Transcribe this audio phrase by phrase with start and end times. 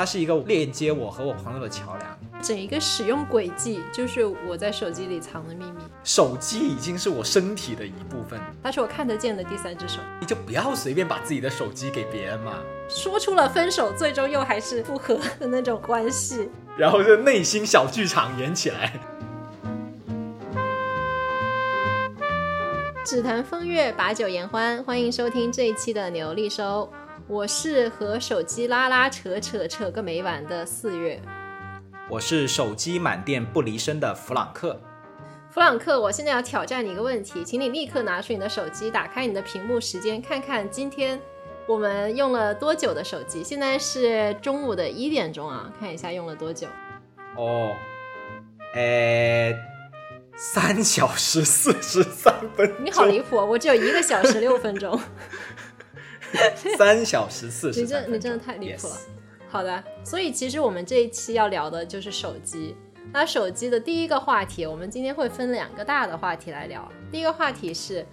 [0.00, 2.42] 它是一个链接我和我朋友的桥梁。
[2.42, 10.00] 整一个使用轨迹就是我在手机里藏的秘密，手机已经是我身体的一部分，它是我看得见的第三只手。
[10.18, 12.54] 你就不要随便把自己的手机给别人嘛。
[12.88, 16.48] 说出了分手，最终又还是复合的那种关系，
[16.78, 18.98] 然后就内心小剧场演起来。
[23.04, 26.90] 只谈风月，把酒言欢，欢迎收听这一期的牛力收。
[27.30, 31.22] 我是和手机拉拉扯扯扯个没完的四月。
[32.08, 34.80] 我是手机满电不离身的弗朗克。
[35.48, 41.20] 弗朗克，我现在要挑战你一个问题，请你立刻拿出你的手机，打开你的屏幕时间，看看今天
[41.68, 43.44] 我们用了多久的手机。
[43.44, 46.66] 现在是中午的一点钟啊，看一下用了多久。
[47.36, 47.70] 哦，
[48.74, 49.54] 诶，
[50.34, 52.74] 三小时四十三分。
[52.82, 55.00] 你好离谱，我只有一个小时六分钟。
[56.78, 58.96] 三小时四十，你真你真的太离谱了。
[59.48, 62.76] 好的，所以其实我们这一期要聊的就是手机。
[63.12, 66.86] 那手机的第一个话题，我们今天会分两个大的话题来聊。
[67.10, 68.06] 第一个话题是，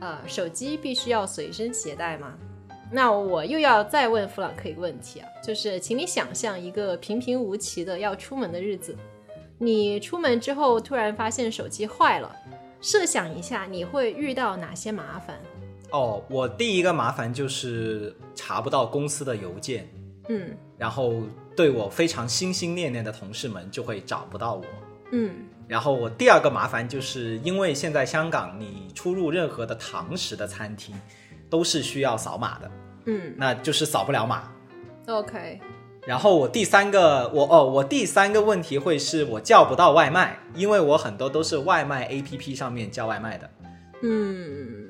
[0.00, 2.34] 呃，手机必须要随身携带吗？
[2.90, 8.94] 那我又要再问弗朗克一个问题啊，就是请你想象一个平平无奇的要出门的日子，
[9.56, 12.36] 你出门之后突然发现手机坏了，
[12.82, 15.40] 设想一下你会遇到哪些麻烦？
[15.92, 19.88] 哦，我第一个麻烦就是查不到公司的邮件。
[20.28, 21.22] 嗯，然后
[21.56, 24.64] 对我非常心心念念的同事们就会找不到我。
[25.10, 25.30] 嗯，
[25.68, 30.94] 然后我第二个麻烦就是因为现在香港你出入任何的堂食的餐厅
[31.50, 32.70] 都是需要扫码的。
[33.06, 34.50] 嗯，那就是扫不了码。
[35.08, 35.60] OK。
[36.06, 43.50] 然后我第三个我哦我第三个问题会是我叫不到外卖，因为我很多都是外卖 APP 上面叫外卖的。
[44.02, 44.81] 嗯。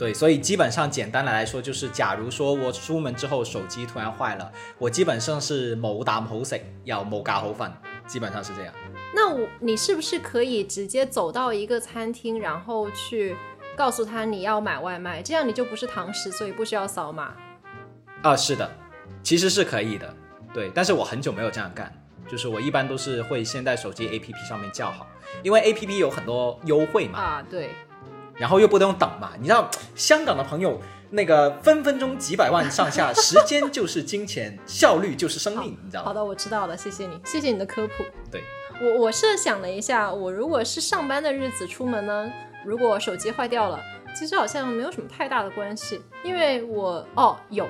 [0.00, 7.70] 对，所以基本上简单的来说，就是假如说我出门之后手机突然坏了，我基本上是冇啖好食，又冇覺好瞓，
[8.06, 8.72] 基本上是这样。
[9.14, 13.36] 那我你是不是可以直接走到一个餐厅，然后去
[13.76, 17.34] 告诉他你要买外卖，这样你就不是堂食，所以不需要扫码？
[18.22, 18.70] 啊，是的，
[19.22, 20.16] 其实是可以的，
[20.54, 21.92] 对，但是我很久没有这样干，
[22.26, 25.06] 就是我一般都是会先在手机 APP 上面叫好，
[25.42, 27.18] 因为 APP 有很多优惠嘛。
[27.18, 27.68] 啊，对。
[28.40, 30.80] 然后又不能等嘛，你知道香港的朋友
[31.10, 36.06] 那个分分钟几百万上下，时间就是金钱，效率就是生命，你知道吗？
[36.06, 38.04] 好的，我知道了，谢谢你，谢谢你的科普。
[38.30, 38.42] 对，
[38.80, 42.32] 我我设想了一下，我如果是上班的日子出门呢，
[42.64, 43.78] 如果手机坏掉了，
[44.16, 47.68] 其实好像没有什么太大的关系，因为我哦有，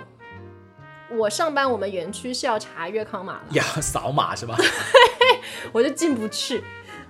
[1.10, 4.56] 我上班我们园区是要查粤康码的，要扫码是吧？
[5.72, 6.62] 我就进不去。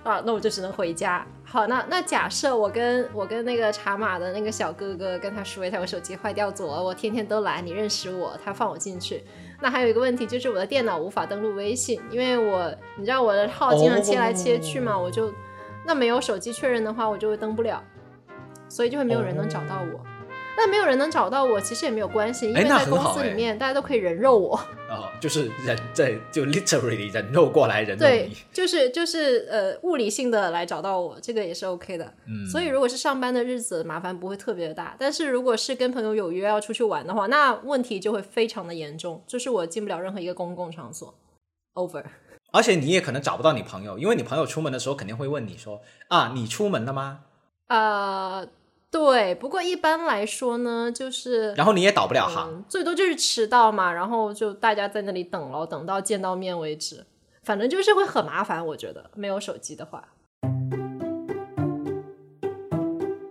[0.03, 1.23] 啊，那我就只能回家。
[1.51, 9.21] 好，那那假设我跟我跟那个茶马的那个小哥哥跟他说一下，我手机坏掉了，我天天都来，你认识我，他放我进去。
[9.59, 15.29] 那还有一个问题就是我的电脑无法登录微信，因为我你知道我的号经常切来切去嘛，我就
[15.85, 17.83] 那没有手机确认的话，我就会登不了，
[18.69, 19.99] 所以就会没有人能找到我。
[20.57, 24.55] 但没有人能找到我，其实也没有关系，因为在公司里面大家都可以人肉我。
[24.89, 32.13] 哦，就是人在就 literally 人肉过来人肉对，就是就是呃物理性的来找到我，这个也是 OK 的。
[32.27, 34.95] 嗯，所以如果是上班的日子，麻烦不会特别的大。
[34.99, 41.15] 但是如果是跟朋友有约要出去玩的话，那问题就会非常的严重，就是我进不了任何一个公共场所。
[41.75, 42.03] Over。
[42.51, 47.21] 而且你也可能找不到你朋友，因为你朋友出门的时候肯定会问你说啊，你出门了吗？
[47.67, 48.47] 呃。
[48.91, 57.05] 对，不过一般来说呢，就是然后你也导不了航、嗯，最多就是迟到嘛，然后就大家在那里等了，等到见到面为止，
[57.41, 58.67] 反正就是会很麻烦。
[58.67, 60.09] 我觉得没有手机的话，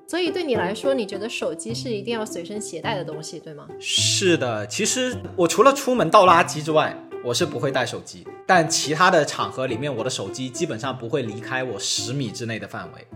[0.09, 3.69] 所以对你来说，你觉得手机是一定要随身携带的东西，对吗？
[3.79, 13.07] 是的，其实我除了出门倒垃圾之外，我是不会带手机，但其他的场合里面，我的手机基本上不会离开我十米之内的范围。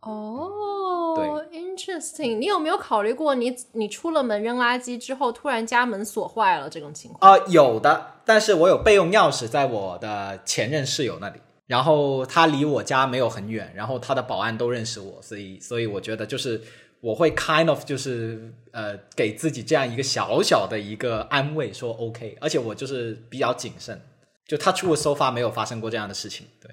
[0.00, 0.39] 哦。
[1.90, 2.38] 对，interesting。
[2.38, 7.32] 你有没有考虑过你，你出了门扔垃圾之后，突然家门锁坏了这种情况？
[7.32, 16.60] 啊、有的，但是我有备用钥匙在我的前任室友那里，然后他离我家没有很远，然后他的保安都认识我，所以，所以我觉得就是
[17.00, 24.00] 我会 kind of 就是呃给自己这样一个小小的一个安慰，说 OK，而且我就是比较谨慎，
[24.46, 26.70] 就他出 so far 没有发生过这样的事情，对。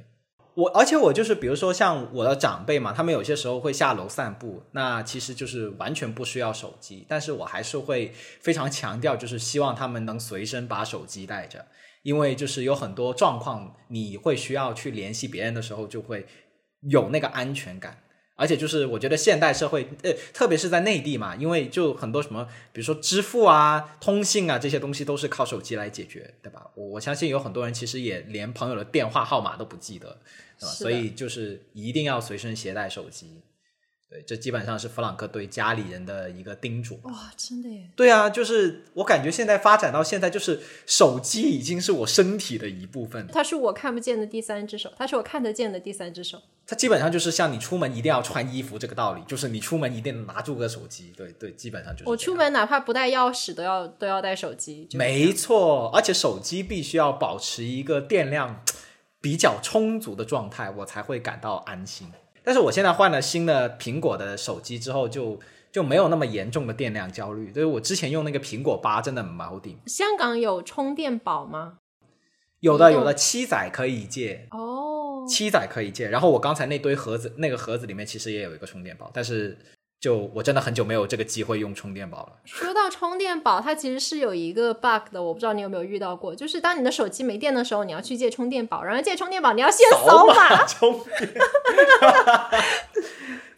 [0.57, 8.11] 我而且我就是，比如说像我的长辈嘛，他们有些时候会下楼散步，那其实就是完全不需要手机，但是我还是会
[8.41, 11.63] 非常强调，就是希望他们能随身把手机带着，
[12.01, 16.25] 因为就是有很多状况，你会需要去联系别人的时候，就会
[16.89, 17.95] 有那个安全感。
[18.37, 26.67] 而且就是我觉得现代社会，呃，特别是在内地嘛，因为就很多什么，比如说支付啊、通信啊这些东西都是靠手机来解决，对吧？
[26.75, 30.19] 我我相信有很多人其实也连朋友的电话号码都不记得，
[30.59, 30.71] 对吧？
[30.71, 33.41] 所以就是一定要随身携带手机。
[34.09, 36.97] 对，这基本上是弗朗克对家里人的一个叮嘱。
[37.03, 37.89] 哇，真的耶！
[37.93, 43.27] 对啊，就是我感觉现在发展到现在，就是手机已经是我身体的一部分。
[43.27, 46.41] 它是我看不见的第三只手，它是我看得见的第三只手。
[46.69, 51.13] 它基本上就是像你出门一定要穿衣服这个道理，就是你出门一定拿住个手机。
[51.15, 54.83] 对对，基本上就是我出门哪怕不带钥匙，都要都要带手机。
[54.83, 58.61] 就是没错，而且手机必须要保持一个电量
[59.21, 62.11] 比较充足的状态，我才会感到安心。
[62.43, 65.39] 但是我现在换了新的苹果的手机之后就，
[65.71, 67.49] 就没有那么严重的电量焦虑。
[67.53, 71.79] 就是我之前用那个苹果八真的很毛顶，香港有充电宝吗？
[72.59, 74.96] 有的有的七仔可以借，哦，
[75.27, 76.09] 七仔可以借。
[76.09, 79.57] 然后我刚才那堆盒子，那个盒子里面其实也有一个充电宝，但是
[79.99, 82.33] 就我真的很久没有这个机会用充电宝了。
[82.45, 90.65] 说到充电宝，它其实是有一个 bug 的，我不知道你有没有遇到过，就是当你的手机没电的时候，你要去借充电宝，然后借充电宝你要先扫码。
[90.65, 91.33] 充电。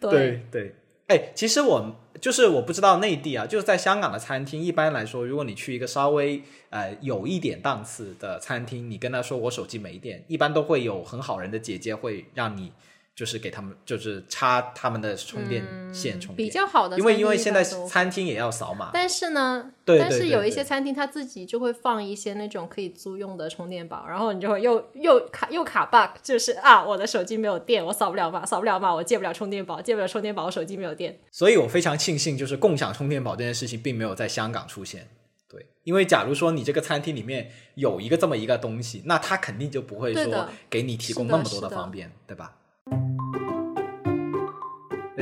[0.00, 0.74] 对对，
[1.08, 12.72] 哎，其实我就是我不知道内地啊，就是在香港的餐厅，一般来说，如果你去一个稍微呃有一点档次的餐厅，你跟他说我手机没电，一般都会有很好人的姐姐会让你
[13.20, 15.62] 就是给他们就是插他们的充电
[15.92, 31.20] 线充电，比较好的因为因为现在餐厅也要扫码，但是呢，对但是有一些餐厅它自己就会放一些那种可以租用的充电宝，然后你就会又又卡又卡 bug，就是啊，我的手机没有电，我扫不了码，扫不了码，我借不了充电宝，借不了充电宝，我手机没有电。
[31.30, 35.10] 所以我非常庆幸，就是共享充电宝这件事情并没有在香港出现。
[35.46, 42.56] 对，因为假如说你这个餐厅里面有一个这么一个东西，那它肯定就不会说给你提供那么多的方便，对吧？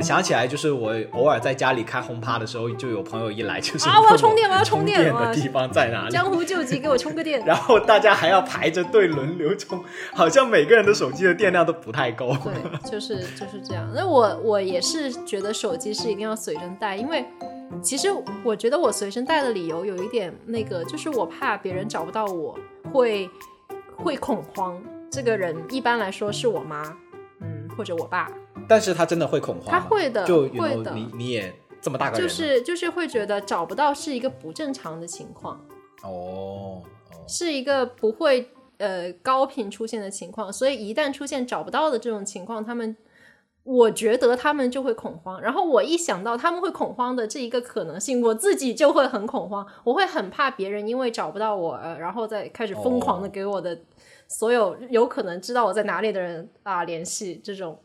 [0.01, 6.11] 想起来，就是我偶尔在家里开轰趴的时候，就有朋友一来就是啊我要充电我要充充电的地方在哪里？
[6.11, 7.43] 江湖救急，给我充个电。
[7.45, 12.35] 然后大家还要排着队轮流充，好像每个人的手机的电量都不太够。
[12.43, 12.53] 对，
[12.89, 13.89] 就是就是这样。
[13.95, 17.25] 那我我也是觉得手机是一定要随身带，因为
[17.81, 18.09] 其实
[18.43, 22.57] 我觉得我随身带的理由有一点那个，就是我怕别人找不到我，
[22.91, 23.29] 会
[23.95, 24.79] 会恐慌。
[25.11, 26.83] 这个人一般来说是我妈，
[27.41, 28.29] 嗯，或者我爸，
[28.69, 30.93] 但是他真的会恐慌，他会的就会的。
[30.93, 31.51] 你你也
[31.81, 32.27] 这么大个人。
[32.27, 35.59] 就，是就是会觉得找不到是一个不正常的情况，
[36.03, 36.83] 哦哦，
[37.27, 42.95] 是一个不会呃高频出现的情况，所以一旦出现找不到的这种情况，他们
[43.63, 45.41] 我觉得他们就会恐慌。
[45.41, 53.77] 然后我一想到他们会恐慌的这一个可能性，我自己就会很恐慌，我会很怕别人因为找不到我，呃，然后再开始疯狂的给我的
[54.27, 57.79] 所有有可能知道我在哪里的人啊联系，这种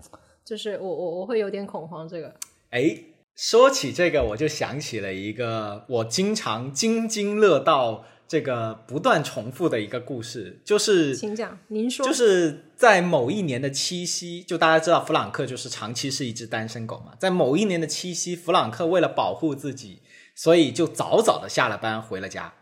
[0.45, 2.35] 就是我我我会有点恐慌这个。
[2.71, 2.97] 哎，
[3.35, 20.03] 说起这个，我就想起了一个我经常津津乐道、这个不断重复的一个故事，就是请讲，您说就是在某一年的七夕，就大家知道弗朗克就是长期是一只单身狗嘛，在某一年的七夕，弗朗克为了保护自己，
[20.35, 22.55] 所以就早早的下了班回了家。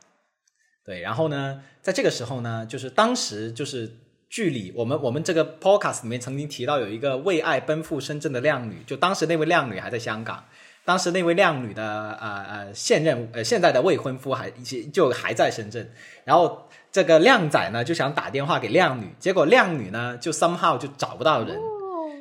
[0.84, 3.99] 对，然后呢，在这个时候呢，就是当时就是
[4.32, 10.43] 剧里我们我们这个 podcast 里面曾经提到有一个为爱奔赴深圳的靓女，就当时那位靓女还在香港，
[10.87, 14.51] 当时那位靓女的呃呃现任呃现在的未婚夫还
[14.91, 15.86] 就还在深圳，
[16.24, 21.58] 然后这个靓仔呢就想打电话给靓女，结果靓女呢就 somehow 就找不到人，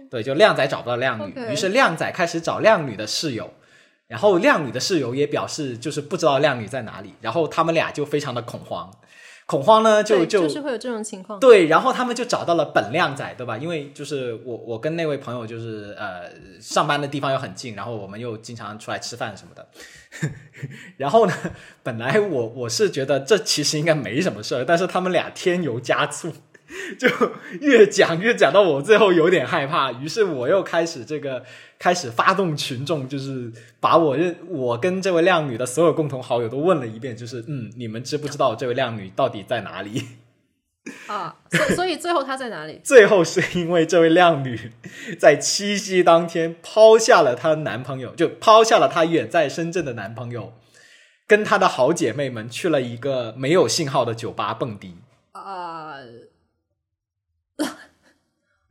[0.09, 1.33] 对，就靓仔找不到靓女。
[1.49, 3.53] 于是靓仔开始找靓女的室友。
[4.07, 8.91] 然后靓女的室友也表示，就是不知道靓女在哪里，然后他们俩就非常的恐慌，
[9.51, 11.37] 恐慌呢就就就是会有这种情况。
[11.37, 13.57] 对，然后他们就找到了本靓仔，对吧？
[13.57, 16.31] 因为就是我我跟那位朋友就是呃
[16.61, 19.67] 上班的地方又很近，然后我们又经常出来吃饭什么的。
[20.95, 21.33] 然后呢，
[21.83, 26.31] 本来我我是觉得这其实应该没什么事儿，但是他们俩添油加醋，
[26.97, 27.07] 就
[27.59, 31.43] 越讲越讲到我最后有点害怕，于是我又开始这个
[31.77, 40.03] 开始发动群众，就是把我认我跟这位靓女的所有共同好友都问了一遍，就是嗯，你们知不知道这位靓女到底在哪里？
[41.07, 42.79] 啊，所所以最后她在哪里？
[42.83, 44.71] 最后是因为这位靓女
[45.19, 50.53] 在七夕当天抛下了她男朋友，就抛下了她远在深圳的男朋友，
[51.27, 54.95] 跟她的好姐妹们去了一个没有信号的酒吧蹦迪。
[55.33, 55.95] 啊，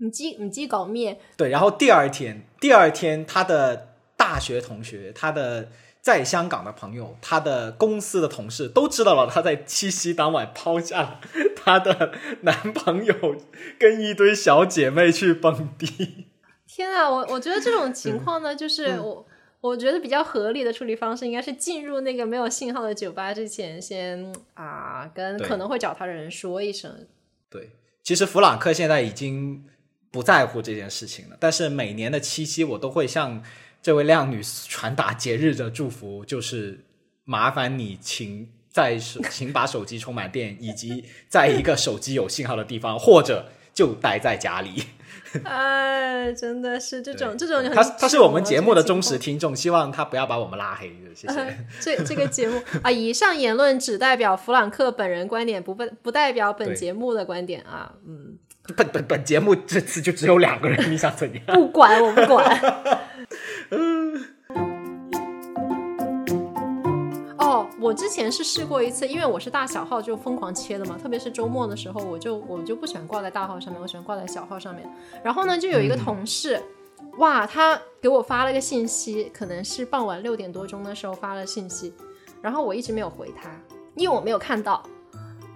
[0.00, 1.18] 唔知唔知講咩？
[1.36, 5.68] 对，然后第二天，第二天他的大学同学，他的
[6.00, 11.20] 在香港的朋友，他的公司的同事都知道了他在七夕当晚抛下了
[11.54, 13.14] 他的男朋友，
[13.78, 16.26] 跟一堆小姐妹去蹦迪。
[16.66, 19.26] 天啊，我我觉得这种情况呢，就是我
[19.60, 27.06] 我觉得比较合理的处理方式，应该是进入那个没有信号的酒吧之前，先啊跟可能会找他的人说一声。
[27.50, 29.64] 对，其实弗朗克现在已经
[30.10, 33.42] 不在乎这件事情了，但是每年的七夕，我都会向
[33.80, 36.84] 这位靓女传达节日的祝福，就是
[37.24, 44.82] 麻烦你请在手，请把手机充满电，以及在一个手机有信号的地方，或者就待在家里。
[45.44, 51.64] 哎，真的是这种这种很他他是我们节目的忠实听众，希望他不要把我们拉黑，谢谢。
[51.80, 57.94] 这这个节目啊，以上言论只代表弗朗克本人观点，不不不代表本节目的观点啊。
[58.04, 58.36] 嗯，
[58.70, 61.42] 本本本节目这次就只有两个人，你想怎样？
[61.54, 62.60] 不管我不管。
[67.38, 74.88] 哦，我之前是试过一次，因为我是大小号就疯狂切的嘛，特别是周末的时候，我就我就不喜欢挂在大号上面，我喜欢挂在小号上面。
[75.24, 76.62] 然后呢，就有一个同事，
[77.18, 81.92] 哇，他给我发了个信息，可能是傍晚六点多钟的时候发了信息，
[82.40, 83.50] 然后我一直没有回他，
[83.94, 84.82] 因为我没有看到。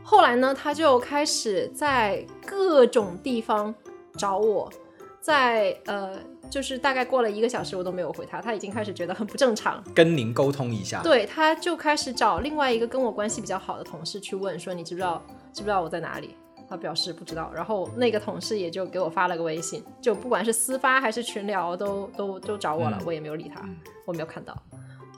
[0.04, 3.75] 后来呢，他就开始在各种地方
[4.18, 4.70] 找我，
[5.18, 6.18] 在呃，
[6.50, 9.82] 就是大概过了一个小时，我都没有回他，他已经开始觉得很不正常。
[9.94, 11.02] 跟您沟通一下。
[11.02, 15.23] 对，他就开始找另外一个跟我关系比较好的同事去问，说你知不知道
[15.54, 16.37] 知不知道我在哪里？
[16.68, 24.54] 他表示不知道，然后那个同事也就给我发了个微信，就不管是私发还是群聊，都都都找我了，嗯我也没有理他，嗯我没有看到。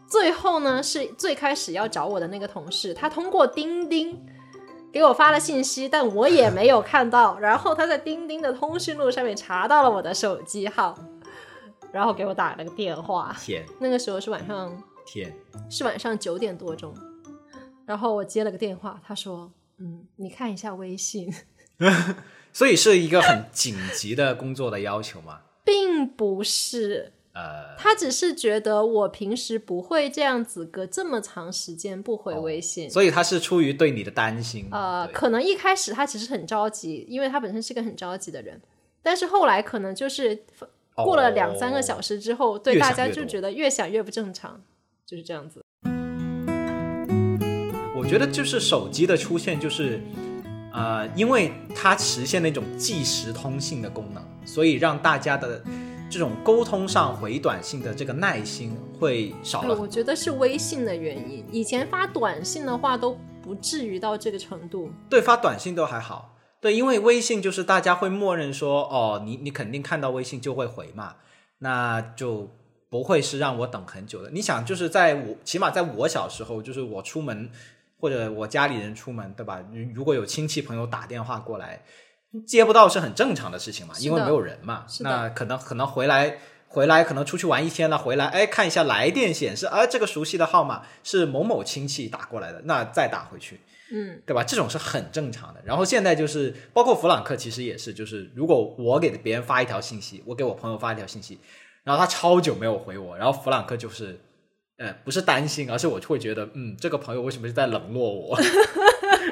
[0.08, 4.20] 最后呢，是最开始要找我的那个同事，他通过钉钉
[4.92, 7.38] 给我发了信息，但我也没有看到。
[7.38, 10.98] 然后他在钉钉的通讯录上面查到了我的手机号，
[11.92, 13.36] 然后给我打了个电话。
[13.38, 15.34] 天那个时候是晚上天，
[15.68, 16.94] 是晚上九点多钟，
[17.84, 21.32] 然后我接了个电话，他说：“嗯，你看一下微信。
[22.52, 32.88] 所以是一个很紧急的工作的要求吗？”并不是，呃，他只是觉得我平时不会这样子隔这么长时间不回微信。
[32.88, 34.66] 所以他是出于对你的担心。
[34.70, 38.58] 呃，可能一开始他其实很着急，因为他本身是个很着急的人，
[39.02, 40.44] 但是后来可能就是
[40.94, 44.62] 过了两三个小时，之后，对大家就觉得越想越不正常，
[45.04, 45.60] 就是这样子。
[47.94, 50.00] 我觉得就是手机的出现，就是
[50.72, 55.62] 呃，因为它实现那种即时通信的功能，所以让大家的
[56.08, 59.76] 这种沟通上回短信的这个耐心会少对，了。
[59.76, 61.44] 我觉得是微信的原因。
[61.50, 64.90] 以前发短信的话都不至于到这个程度。
[65.10, 66.36] 对，发短信都还好。
[66.60, 71.16] 对，因为微信就是大家会默认说，哦，你你肯定看到微信就会回嘛，
[71.58, 72.50] 那就
[72.88, 74.30] 不会是让我等很久的。
[74.30, 77.50] 你想，就是在我起码在我小时候，就是我出门
[77.98, 79.62] 或者我家里人出门，对吧？
[79.72, 81.82] 如如果有亲戚朋友打电话过来，
[82.44, 84.84] 接不到是很正常的事情嘛，因为没有人嘛。
[85.00, 86.38] 那可能可能回来。
[86.68, 94.44] 回来可能出去玩一天了，回来哎看一下来电显示，啊这个熟悉的号码是某某亲戚打过来的，那再打回去，嗯，对吧？
[94.44, 95.62] 这种是很正常的。
[95.64, 101.38] 然后现在就是，包括弗朗克其实也是，就是如果我给别人发一条信息，我给我朋友发一条信息，
[101.82, 104.20] 然后他超久没有回我，然后弗朗克就是，
[104.76, 108.38] 呃，不是担心，而是我会觉得，嗯，这个朋友为什么是在冷落我？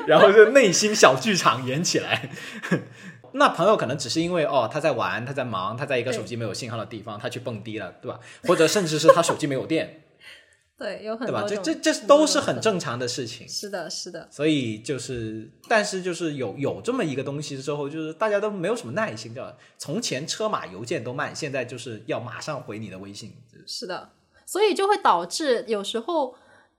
[0.06, 2.30] 然后就内心小剧场演起来。
[3.36, 8.20] 那朋友可能只是因为哦他在玩，他在忙，他在一个手机没有信号的地方，他去蹦迪了，对吧？
[8.44, 10.04] 或者甚至是他手机没有电，
[10.78, 11.40] 对，有很对吧？
[11.40, 13.48] 多这这这都是很正常的事情。
[13.48, 23.34] 是的，是的，所以就是，但是就是有有这么一个东西之后，就是大家都没有什么耐心，叫从前车马邮件都慢，现在就是要马上回你的微信。
[23.66, 24.10] 是的，
[24.46, 26.36] 所以就会导致有时候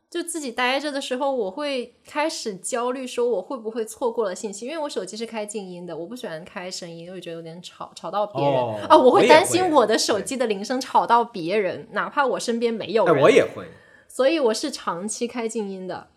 [0.10, 13.66] 就自己待着的时候，我会开始焦虑，说我会不会错过了信息，因为我手机是开静音的，我不喜欢开声音，因为觉得有点吵，吵到别人、哦啊，我会担心我的手机的铃声吵到别人，哪怕我身边没有哎，人，我也会，
[14.08, 16.08] 所以我是长期开静音的。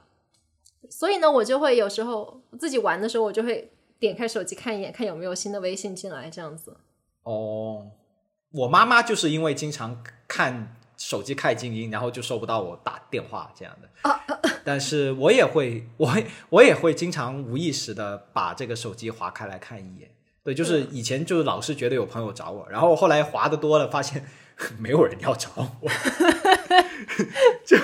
[0.88, 6.76] 所以呢，我就会有时候自己玩的时候，我就会点开手机看一眼，看有没有新的微信进来，这样子。
[7.24, 7.88] 哦，
[8.52, 13.88] 我妈妈就是因为经常看手机开静音，然后就收不到我打电话这样的。
[14.64, 16.14] 但是我也会， 我
[16.50, 20.10] 我也会经常无意识的把这个手机划开来看一眼。
[20.44, 24.26] 对，就是以前就是老是觉得有朋友找我，然后后来划的多了，发现
[24.78, 25.90] 没有人要找我，
[27.64, 27.76] 就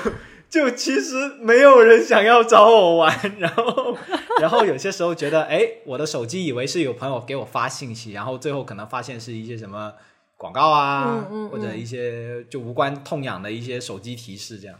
[0.48, 3.96] 就其实没有人想要找我玩，然后
[4.40, 9.92] 然后有些时候觉得，哎，我的手机以为是有朋友给我发信息，然后最后可能发现是一些什么
[10.36, 14.78] 广告啊，嗯嗯嗯或者一些就无关痛痒的一些手机提示这样。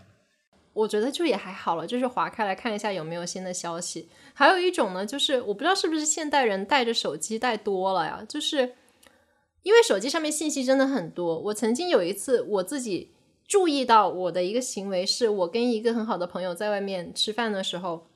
[0.73, 4.09] 我觉得就也还好了，就是划开来看一下有没有新的消息。
[4.33, 8.75] 还有一种呢，就是我不知道是不是现代人带着手机带多了呀，就是
[9.63, 11.39] 因为手机上面信息真的很多。
[11.39, 13.13] 我曾经有一次我自己
[13.47, 18.09] 注意到我的一个行为，是我跟一个很好的朋友在外面吃饭的时候，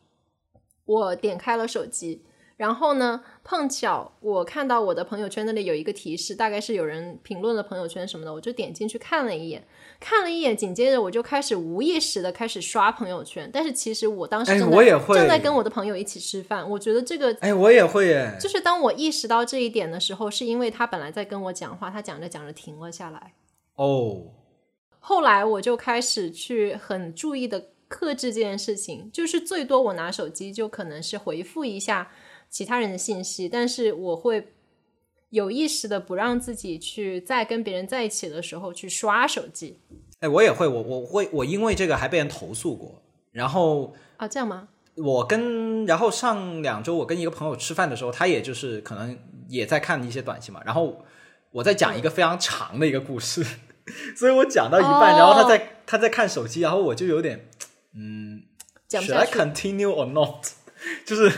[0.85, 2.25] 我点开了手机。
[2.59, 9.65] 然后呢，碰巧我看到我的朋友圈那里有一个提示，大概是有人评论了朋友圈什么的，我就点进去看了一眼，
[10.01, 13.49] 看了一眼，紧接着我就开始无意识的开始刷朋友圈。
[13.53, 18.37] 但是其实我当时哎正在、我也会正在跟我的朋友一起吃饭，我觉得这个哎，我也会耶。
[18.41, 23.35] 就是当我意识到这一点的时候，是因为他本来在跟我讲话，他讲着讲着停了下来。
[23.77, 24.33] 哦，
[24.99, 32.11] 后来我就开始去很注意的克制这件事情，就是最多我拿手机就可能是回复一下
[32.51, 34.53] 其他人的信息，但是我会
[35.31, 39.81] 有意识的不让自己去在跟别人在一起的时候去刷手机
[40.21, 43.03] 哎，我也会，我我会，我因为这个还被人投诉过。
[43.31, 44.69] 然后啊，这样吗？
[44.97, 49.17] 我跟，然后上两周我跟一个朋友吃饭的时候，他也就是可能
[49.49, 50.61] 也在看一些短信嘛。
[50.65, 51.05] 然后
[51.53, 53.45] 我在讲一个非常长的一个故事，
[54.17, 57.49] 所以我讲到一半，哦然后他在他在看手机，然后我就有点
[57.95, 58.43] ，should
[58.89, 59.39] 讲不下 I 去。
[59.39, 60.49] continue or not？
[61.07, 61.31] 就是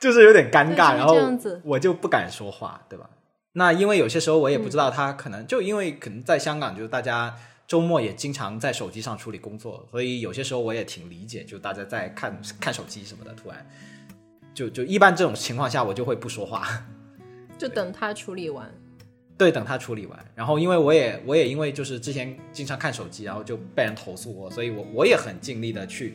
[0.00, 1.14] 就是有点尴尬，然后
[1.62, 3.08] 我就不敢说话，对吧？
[3.52, 13.66] 那因为有些时候我也不知道他可能、就因为可能在香港，就是大家周末也经常在手机上处理工作，所以有些时候我也挺理解，就大家在看 看手机什么的，突然
[14.54, 16.66] 就就一般这种情况下我就会不说话，
[17.58, 18.72] 就等他处理完。
[19.36, 20.18] 对，等他处理完。
[20.34, 26.14] 然后因为我也我也因为就是之前经常看手机，然后就被人投诉过，所以我我也很尽力的去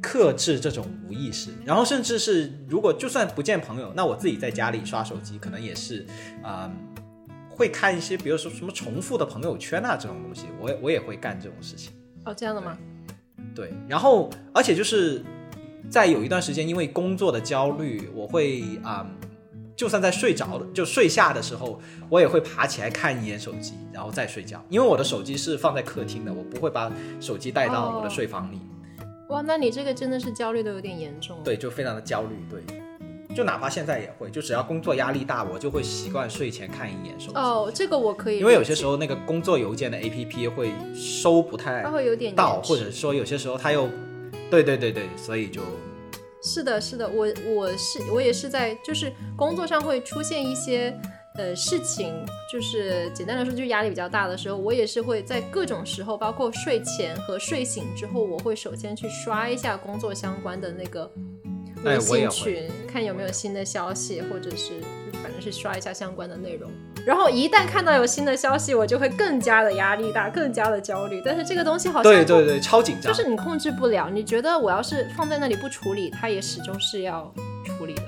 [0.00, 1.50] 克制这种无意识。
[1.64, 6.06] 然后甚至是如果就算不见朋友，那我自己在家里刷手机，可能也是
[6.42, 6.70] 啊、
[7.48, 11.92] 会看一些比如说什么重复的朋友圈啊这种东西，我也我也会干这种事情。
[12.24, 12.76] 哦，这样的吗？
[13.54, 15.22] 对，然后而且就是
[15.90, 19.04] 在有一段时间，因为工作的焦虑，我会啊、
[19.74, 24.64] 就算在睡着就睡下的时候，我也会爬起来看一眼手机，然后再睡觉。
[24.68, 28.60] 因为我的手机是放在客厅的，我不会把手机带到我的哦睡房里。
[29.28, 32.34] 哇，那你这个真的是焦虑的有点严重。，对，就非常的焦虑。
[32.50, 32.62] 对，
[33.36, 37.36] 就哪怕现在也会，就只要工作压力大，我就会习惯睡前看一眼手机。
[37.36, 43.88] 哦，这个我可以，因为有些时候那个工作邮件的 APP 会收不太它会有点到，或者说有些时候它又，
[44.50, 45.60] 对对对对，所以就
[46.40, 50.98] 是的，是的，我我是我也是在就是工作上会出现一些
[51.38, 52.12] 呃事情，
[52.52, 61.10] 就是简单来说就是压力比较大的时候，我也是会在各种时候，包括睡前和睡醒之后，我会首先去刷一下工作相关的那个
[61.84, 64.80] 微信群，看有没有新的消息，或者是
[65.22, 66.70] 反正是刷一下相关的内容。
[67.06, 71.22] 然后一旦看到有新的消息，我就会更加的压力大，更加的焦虑。
[71.24, 73.10] 但是这个东西好像对对对，超紧张。
[73.10, 77.32] 就是你控制不了，你觉得我要是放在那里不处理，它也始终是要
[77.64, 78.02] 处理的。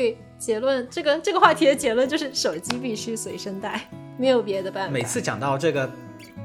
[0.00, 4.90] 以结论，这个这个话题的结论就是手机必须随身带， 没有别的办法。
[4.92, 5.88] 每次讲到这个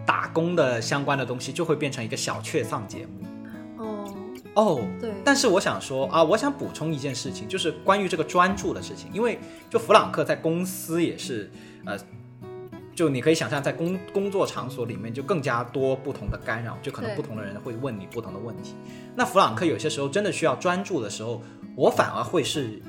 [0.06, 3.84] 打工的相关的东西，就会变成一个小确丧节目。
[3.84, 4.16] 哦，
[4.56, 9.40] 哦，对，但是我想说啊，我想补充一件事情，就是关于这个专注的事情，因为
[9.70, 11.50] 就弗朗克在公司也是，
[11.86, 11.98] 呃，
[12.94, 18.76] 就你可以想象，在工工作场所里面就更加多不同的干扰，就可能不同的人会问你不同的问题。
[19.16, 21.42] 那弗朗克有些时候真的需要专注的时候，
[21.76, 22.82] 我反而会是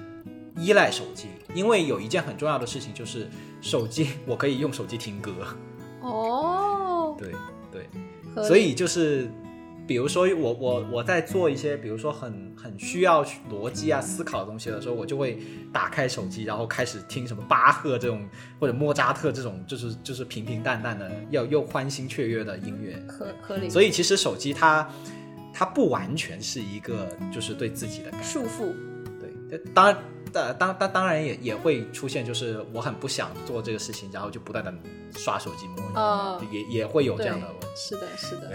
[0.57, 3.29] 依赖手机，因为有一件很重要的事情就是
[3.61, 5.33] 手机， 我可以用手机听歌。
[6.01, 7.33] 哦，对
[7.71, 9.29] 对，所以就是，
[9.87, 15.38] 比如说我我我在做一些，比如说很很需要逻辑啊思考的东西的时候，我就会
[15.73, 18.27] 打开手机，然后开始听什么巴赫这种
[18.61, 22.97] 或者莫扎特这种，就是就是平平淡淡的，又又欢欣雀跃的音乐。
[23.09, 24.88] 合合理所以其实手机它
[25.53, 28.73] 它不完全是一个就是对自己的，束缚。
[29.51, 29.97] 对，当然。
[30.37, 34.72] 当当当当然也也会出现，就是我很不想做这个事情，然后就不断的
[35.16, 37.66] 刷手机摸也也会有这样的问题。
[37.77, 38.53] 是的，是的。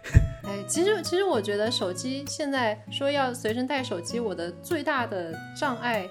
[0.46, 6.08] 哎，其实其实我觉得手机现在说要随身带手机，我的最大的障碍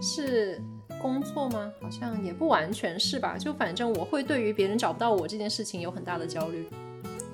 [0.00, 0.62] 是
[1.00, 1.72] 工作吗？
[1.80, 3.36] 好像也不完全是吧。
[3.38, 6.68] 就反正我会对于别人找不到我这件事情有很大的焦虑，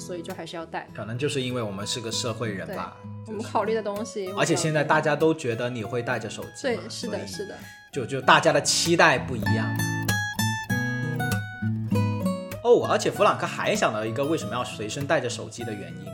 [0.02, 0.88] 所以就还是要带。
[0.94, 7.54] 可能就是因为我们是个社会人吧，我们考虑的东西，而且现在大家都觉得你会带着手机，对是的，是，的，
[7.92, 9.66] 就就大家的期待不一样。
[12.64, 16.06] 哦，而且弗朗克还想到一个为什么要随身带着手机的原因，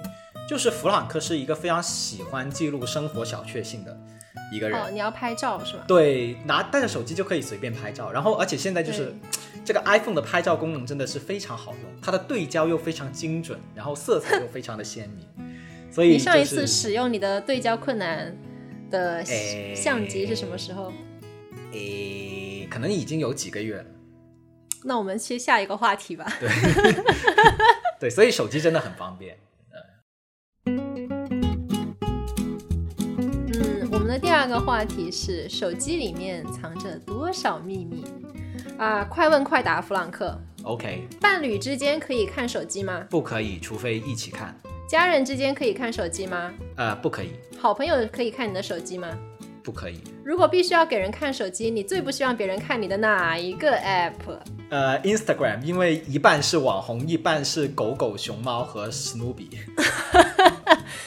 [0.48, 3.96] 就是弗朗克是一个非常喜欢记录生活小确幸的
[4.52, 4.80] 一个人。
[4.80, 5.84] 哦，你要拍照是吧？
[5.86, 9.14] 对，拿带着手机就可以随便拍照，然后而且现在就是
[9.64, 15.26] 这个 iPhone 的拍照功能真的是非常好用，它的对焦又非常精准，然后色彩又非常的鲜明，
[15.90, 18.36] 所以、就是、你上一次使用你的对焦困难，
[18.90, 20.92] 的哎相机是什么时候？
[21.72, 23.84] 诶，可能已经有几个月了。
[24.84, 26.32] 那我们切下一个话题吧。
[26.40, 26.48] 对
[28.00, 29.36] 对，所以手机真的很方便。
[34.18, 38.04] 的第二个话题是手机里面藏着多少秘密
[38.76, 39.04] 啊？
[39.04, 43.06] 快问快答，弗朗克，OK，伴侣之间可以看手机吗？
[43.08, 44.54] 不可以，除非一起看。
[44.88, 46.52] 家人之间可以看手机吗？
[46.76, 49.08] 呃，不可以，好朋友可以看你的手机吗？
[49.62, 50.00] 不可以。
[50.24, 54.12] 如果必须要给人看手机，你最不希望别人看你的哪一个 app？
[54.70, 59.50] 呃，Instagram，因为一半是网红，一半是狗狗、熊猫和史努比。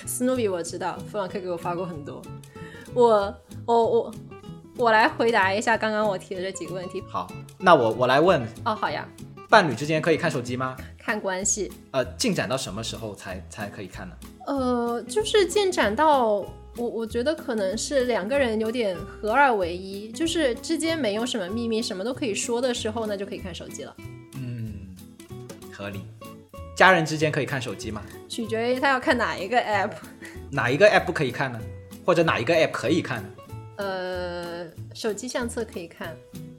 [0.05, 2.21] 史努比我知道，弗朗克给我发过很多。
[2.93, 3.33] 我
[3.65, 4.13] 我我
[4.77, 7.01] 我来回答一下刚刚我提的这几个问题。
[7.07, 9.07] 好，那我我来问，哦，好呀，
[9.49, 10.75] 伴侣之间可以看手机吗？
[10.97, 11.71] 看关系。
[11.91, 14.15] 呃，进展到什么时候才才可以看呢？
[14.47, 23.95] 呃，就是进展到我，我觉得可能是两个人有点合二为一，就是之间没有什么秘密，什么都可以说的时候，那就可以看手机了。
[24.35, 24.95] 嗯，
[25.71, 26.01] 合理。
[26.75, 28.01] 家人之间可以看手机吗？
[28.27, 29.91] 取决于他要看哪一个 app。
[30.51, 31.59] 哪一个 app 不可以看呢？
[32.05, 33.29] 或者哪一个 app 可以看呢？
[33.77, 36.15] 呃，手机相册可以看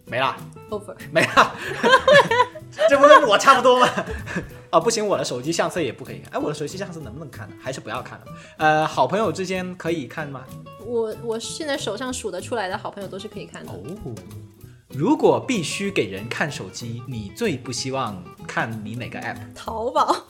[0.07, 0.37] 没啦
[0.71, 0.95] ，over。
[1.11, 1.55] 没啦，
[2.89, 3.89] 这不跟我差不多吗？
[4.71, 6.33] 啊， 不行，我的手机相册也不可以看。
[6.35, 7.55] 哎，我的手机相册能不能看呢？
[7.63, 8.25] 还是不要看了。
[8.59, 10.45] 呃，好朋友之间可以看吗？
[10.85, 13.73] 我我现在手上数得出来的好朋友都是可以看的。
[13.73, 13.81] 哦，
[14.89, 19.37] 如果必须给人看手机，你最不希望看你哪个 app？
[19.55, 20.27] 淘宝，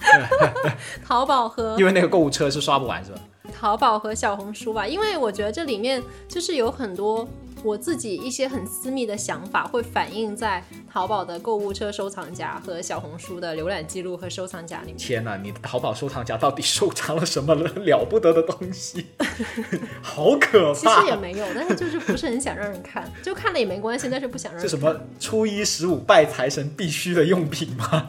[1.06, 3.18] 淘宝和因为那个购物车是刷不完，是吧？
[3.58, 7.26] 淘宝和小红书吧，因为我觉得这里面就是有很多
[7.64, 14.96] 我自己一些很私密的想法，会反映在淘宝的购物车收藏夹和小红书的浏览记录和收藏夹里面。
[14.96, 19.06] 天哪，你的淘宝收藏夹到底收藏了什么了了不得的东西？
[20.02, 21.00] 好可怕其！
[21.00, 24.70] 实也没有，但是就是不是很想让人看，就看了也没关系，但是不想让人看。
[24.70, 28.08] 这什么初一十五拜财神必须的用品吗？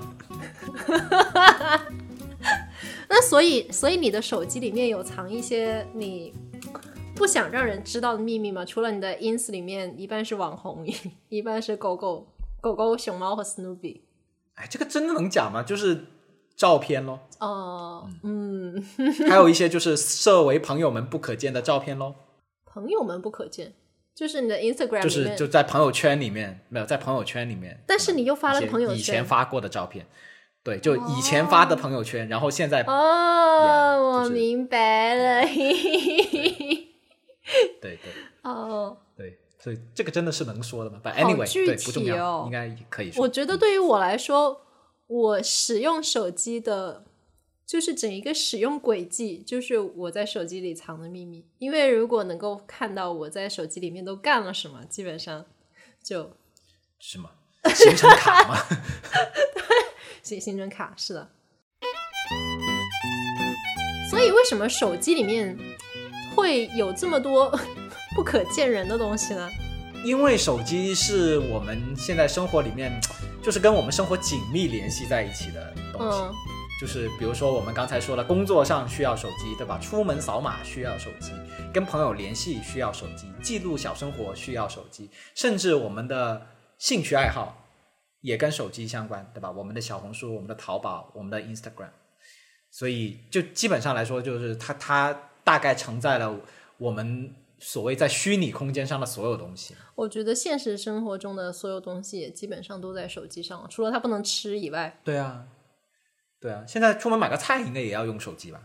[3.18, 6.32] 那所以，所以你的手机里面有藏一些你
[7.16, 8.64] 不想让人知道的秘密吗？
[8.64, 10.96] 除了你的 ins 里面一半是网红，一
[11.40, 12.28] 一半是狗狗、
[12.62, 14.02] 狗狗、熊猫和 Snoopy。
[14.54, 15.64] 哎，这个真的能讲吗？
[15.64, 16.06] 就是
[16.56, 18.86] 照片咯，哦、嗯，
[19.28, 22.14] 还有一些就 是设为朋友们不可见的照片咯，
[22.66, 23.74] 朋友们不可见，
[24.14, 30.06] 就是你的 Instagram 就是，就在朋友圈里面没有在朋友圈里面，但是你又发了朋友圈，以前发过的照片，
[30.68, 32.92] 对，就以前发的朋友圈，然后现在哦
[33.64, 35.48] Yeah，我就是明白了，
[37.80, 37.98] 对对
[38.44, 43.24] 哦，对，所以这个真的是能说的吗？But anyway，具对，不重要，应该可以说。
[43.24, 44.60] 我觉得对于我来说，
[45.08, 47.06] 我使用手机的，
[47.66, 51.46] 就是整一个使用轨迹，就是我在手机里藏的秘密。
[51.60, 55.46] 因为如果能够看到我在手机里面都干了什么，基本上
[56.04, 56.32] 就
[57.00, 57.30] 是吗？
[57.74, 58.58] 行程卡吗？
[60.28, 61.30] 行行程卡是的。
[64.10, 65.58] 所以为什么手机里面
[66.36, 67.50] 会有这么多
[68.14, 69.50] 不可见人的东西呢？
[70.04, 72.92] 因为手机是我们现在生活里面，
[73.42, 76.18] 就是跟我们生活紧密联系在一起的东西。
[76.20, 76.34] 嗯，
[76.80, 79.80] 就是比如说我们刚才说了，工作上需要手机，对吧？
[79.80, 81.32] 出门扫码需要手机，
[81.74, 87.67] 跟朋友联系需要手机，记录小生活需要手机，甚至我们的兴趣爱好
[88.28, 89.50] 也跟手机相关，对吧？
[89.50, 91.92] 我们的小红书、我们的淘宝、我们的 Instagram，
[92.70, 96.38] 所以就基本上来说，就是它它大概承载了
[96.78, 99.76] 我们所谓在虚拟空间上的所有东西。
[99.96, 105.00] 我觉得现实生活中的所有东西也基本上都在手机上了，除了它不能吃以外。
[105.06, 105.48] 对啊，
[106.42, 108.62] 对啊，现在出门买个菜应该也要用手机吧？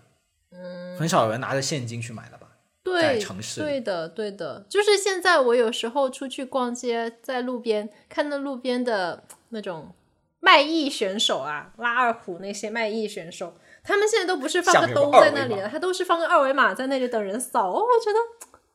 [0.51, 2.49] 嗯，很少有人拿着现金去买了吧？
[2.85, 9.23] 在对，城市对的，对的，就是现在我有时候出去逛街，在路边看到路边的
[9.53, 9.95] 那种
[10.41, 17.71] 卖艺选手啊，拉二胡那些卖艺选手，他们现在都不是放个兜在那里了，他都是放个二维码在那里等人扫。
[17.71, 18.19] 哦，我觉得，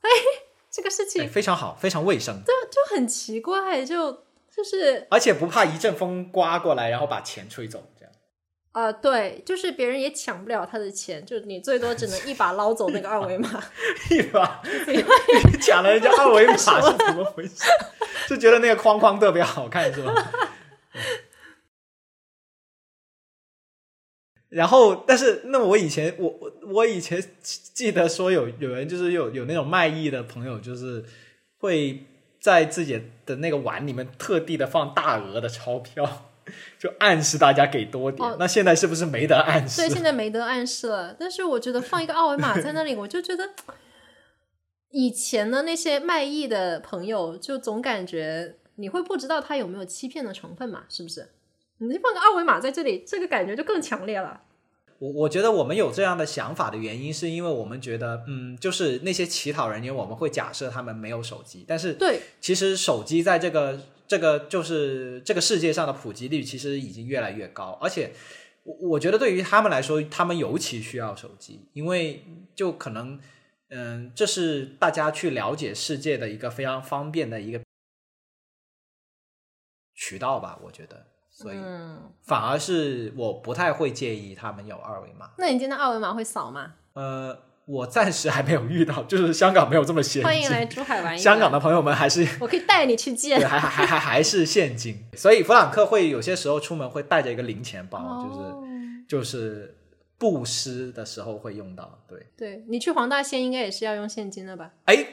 [0.02, 0.10] 哎，
[0.72, 4.24] 这个事情哎，非常好，非常卫生，对就很奇怪，就
[4.56, 8.13] 就是而且不怕一阵风刮过来，然后把钱吹走，这样。
[8.72, 13.50] 啊、对，就是别人也抢不了他的钱，就你最多只能一把捞走那个二维码。
[14.12, 14.62] 一把
[15.60, 17.63] 抢了人家二维码 是怎么回事？
[18.30, 20.13] 就觉得那个框框特别好看是吧？
[24.49, 31.03] 然后，但是那我以前我我我以前记得说有有人就是有有那种卖艺的朋友，就是
[31.57, 32.05] 会
[32.39, 36.29] 在自己的那个碗里面特地的放大额的钞票，
[36.79, 38.25] 就暗示大家给多点。
[38.25, 39.89] 哦那现在是不是没得暗示对，？
[39.93, 41.13] 现在没得暗示了。
[41.19, 43.49] 但是我觉得放一个二维码在那里，我就觉得
[44.91, 50.86] 以前的那些卖艺的朋友，就总感觉你会不知道他有没有欺骗的成分嘛？
[50.88, 51.27] 是不是？
[51.80, 54.42] 你放个二维码在这里，这个感觉就更强烈了。
[55.00, 68.12] 我我觉得我们有这样的想法的原因，是因为我们觉得，嗯，就是那些乞讨人员，我们会假设他们没有手机，但是对，其实手机在这个这个就是这个世界上的普及率其实已经越来越高，而且
[68.63, 72.24] 我我觉得对于他们来说，他们尤其需要手机，因为
[72.56, 73.20] 就可能
[73.70, 77.62] 嗯，这是大家去了解世界的一个非常方便的一个
[79.94, 81.06] 渠道吧，我觉得，
[81.38, 85.30] 所以嗯，反而是我不太会介意他们有二维码。
[85.38, 86.73] 那你今天二维码会扫吗？
[86.93, 90.23] 呃，我暂时还没有遇到，就是香港没有这么先进。
[90.23, 91.15] 欢迎来珠海玩。
[91.15, 93.39] 香港的朋友们还是我可以带你去，见。
[93.47, 99.78] 还还还还还是现金，所以弗朗克会有些时候出门会带着一个零钱包，哦就是就是
[100.17, 102.00] 布施的时候会用到。
[102.08, 104.71] 对，对你去黄大仙应该也是要用现金的吧？
[104.86, 105.06] 哎，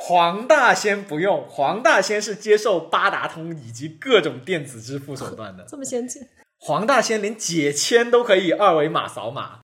[0.00, 5.66] 黄大仙不用，黄大仙是接受八达通以及各种电子支付手段的。
[5.68, 6.22] 这么先进？
[6.56, 9.58] 黄大仙连解签都可以二维码扫码。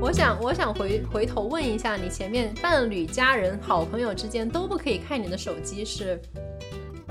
[0.00, 6.20] 我想，我想回回头问一下，你前面伴侣、家人、好朋友之间都不可以看你的手机是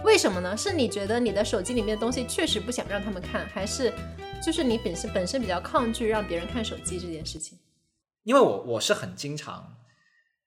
[0.03, 0.55] 为什么呢？
[0.57, 3.91] 是你觉得你的手机里面的东西确实不想让他们看，还是
[4.45, 7.57] 就是你本身本身比较抗拒让别人看手机这件事情？
[8.23, 9.75] 因为我我是很经常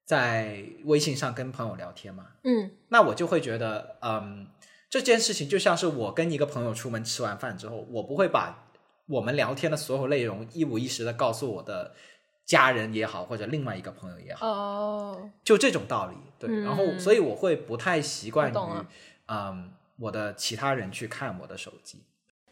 [0.07, 4.47] 在微信上跟朋友聊天嘛，嗯那我就会觉得，嗯，
[4.89, 8.69] 这件事情就像是我跟一个朋友出门吃完饭之后，我不会把
[9.09, 11.93] 我们聊天的所有内容一五一十的告诉我的
[12.45, 16.17] 家人也好，或者另外一个朋友也好，哦，就这种道理。
[16.39, 18.55] 对，嗯然后所以我会不太习惯于
[19.27, 22.05] 嗯，我的其他人去看我的手机。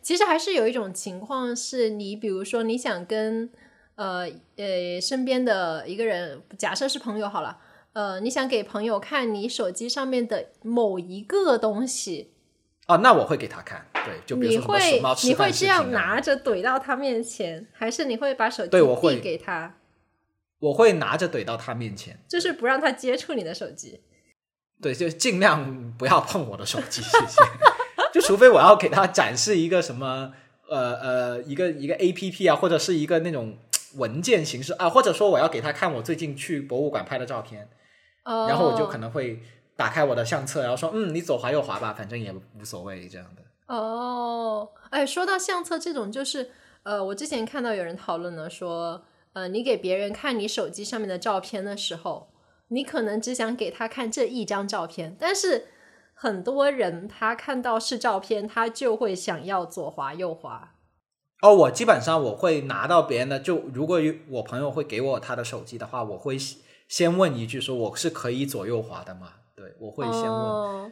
[0.03, 3.49] 其实还是有一种情况是你，比如说你想跟
[3.97, 7.59] 呃呃身边的一个人，假设是朋友好了，
[7.93, 12.33] 呃，你想给朋友看你手机上面的某一个东西，
[12.87, 19.77] 哦，那我会给他看，对，就比如你说什么你会这样啊，拿着怼到他面前，还是你会把手机递给他，
[20.59, 24.01] 我会拿着怼到他面前，就是不让他接触你的手机？
[24.83, 27.41] 对，就尽量不要碰我的手机，谢谢。
[28.13, 30.33] 就除非我要给他展示一个什么，
[30.69, 33.57] 呃呃，一个一个 A P P 啊，或者是一个那种
[33.97, 37.69] 文件形式啊，或者说我要给他看我最近去博物馆拍的照片，
[38.25, 39.41] 哦，然后我就可能会
[39.77, 43.43] 打开我的相册，然后说，嗯，你左滑右滑吧，反正也无所谓这样的。
[43.75, 46.51] 哦，哎，说到相册这种，就是
[46.83, 49.03] 呃，我之前看到有人讨论呢，说
[49.33, 52.29] 呃，你给别人看你手机上面的照片的时候，
[52.69, 55.69] 你可能只想给他看这一张照片，但是
[56.13, 60.75] 很多人他看到是照片，他就会想要左滑右滑。
[61.45, 69.35] 哦，我基本上我会拿到别人的，就如果有我朋友会给我他的手机的话，我会先先问一句，说我是可以左右滑的吗？
[69.55, 70.33] 对，我会先问。
[70.33, 70.91] 哦，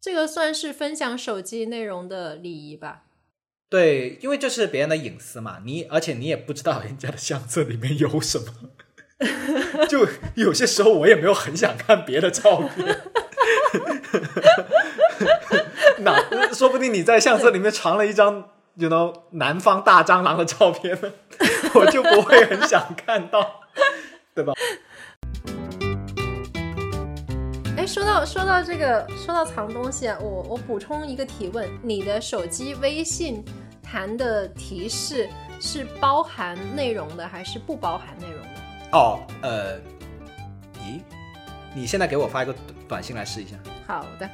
[0.00, 3.06] 这个算是分享手机内容的礼仪吧？
[3.68, 8.46] 对，因为这是别人的隐私嘛，你而且你也不知道人家的相册里面有什么，
[9.90, 13.00] 就有些时候我也没有很想看别的照片。
[15.98, 21.10] 那说不定你在相册里面藏了一张，you know 南方大蟑螂的照片呢，
[21.74, 23.60] 我就不会很想看到，
[24.34, 24.52] 对吧？
[27.76, 33.44] 哎，说到说到这个，说到藏东西啊，我我补充一个提问：你的手机微信
[33.82, 35.28] 弹的提示
[35.60, 38.48] 是包含内容的，还是不包含内容的？
[38.92, 39.78] 哦，呃，
[40.80, 41.00] 咦，
[41.74, 42.54] 你现在给我发一个
[42.88, 43.56] 短信来试一下。
[43.86, 44.28] 好的，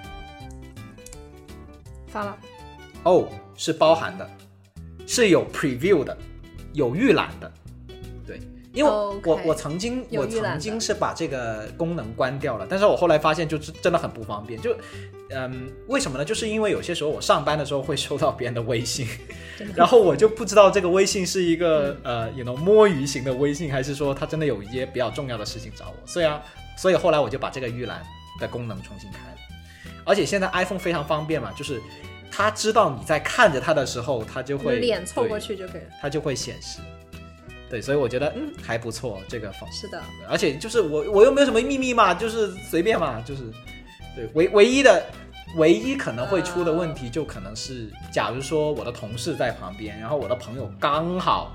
[2.07, 2.37] 发了。
[3.02, 3.26] 哦，
[3.62, 4.29] 是包含的，
[5.07, 6.18] 是有 preview 的，
[6.72, 7.53] 有预览的。
[8.27, 8.40] 对，
[8.72, 14.61] 因为我我曾经我曾经是把这个功能关掉了，但是我后来发现就是真的很不方便。
[14.61, 14.77] 就
[15.31, 16.25] 嗯，为什么呢？
[16.25, 19.07] 就是因为有些时候我上班的时候会收到别人的微信，
[19.77, 25.94] 然后我就不知道这个微信是一个、呃，you know 摸鱼型的微信，还是说他真的有一些比较重要的事情找我。
[26.05, 26.42] 所以啊，
[26.77, 28.03] 所以后来我就把这个预览
[28.40, 29.37] 的功能重新开了。
[30.05, 31.81] 而且现在 iPhone 非常方便嘛，就是
[32.35, 35.88] 它知道你在看着他的时候，他就会脸凑过，去就可以了。
[36.01, 36.81] 他就会显示。
[37.68, 43.42] 对，所以我觉得嗯还不错这个方是的，而且就是我我又没有什么秘密嘛，就是随便嘛，就是
[44.16, 45.05] 对唯唯一的
[45.57, 51.55] 唯一可能会出的问题，就可能是，假如说我的同事在旁边，然后我的朋友刚好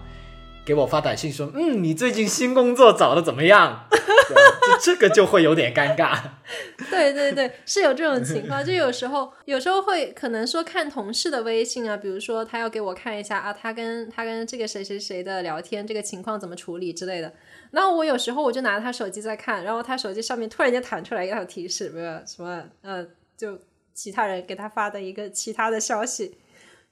[0.65, 3.85] 给我发短信说，嗯，你最近新工作找的怎么样？
[4.35, 6.17] 这这个就会有点尴尬。
[6.89, 8.63] 对对对，是有这种情况。
[8.63, 17.33] 就有时候，有时候会可能说看同事的微信啊，比如说他要给我看一下啊，他跟他跟这个谁谁谁的聊天，这个情况怎么处理之类的。
[17.71, 23.05] 那我有时候我就拿他手机在看，然后他手机上面突然间弹出来一条提示，不是什么呃，
[23.37, 23.59] 就
[23.93, 26.37] 其他人给他发的一个其他的消息。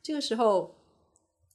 [0.04, 0.76] 这个时候，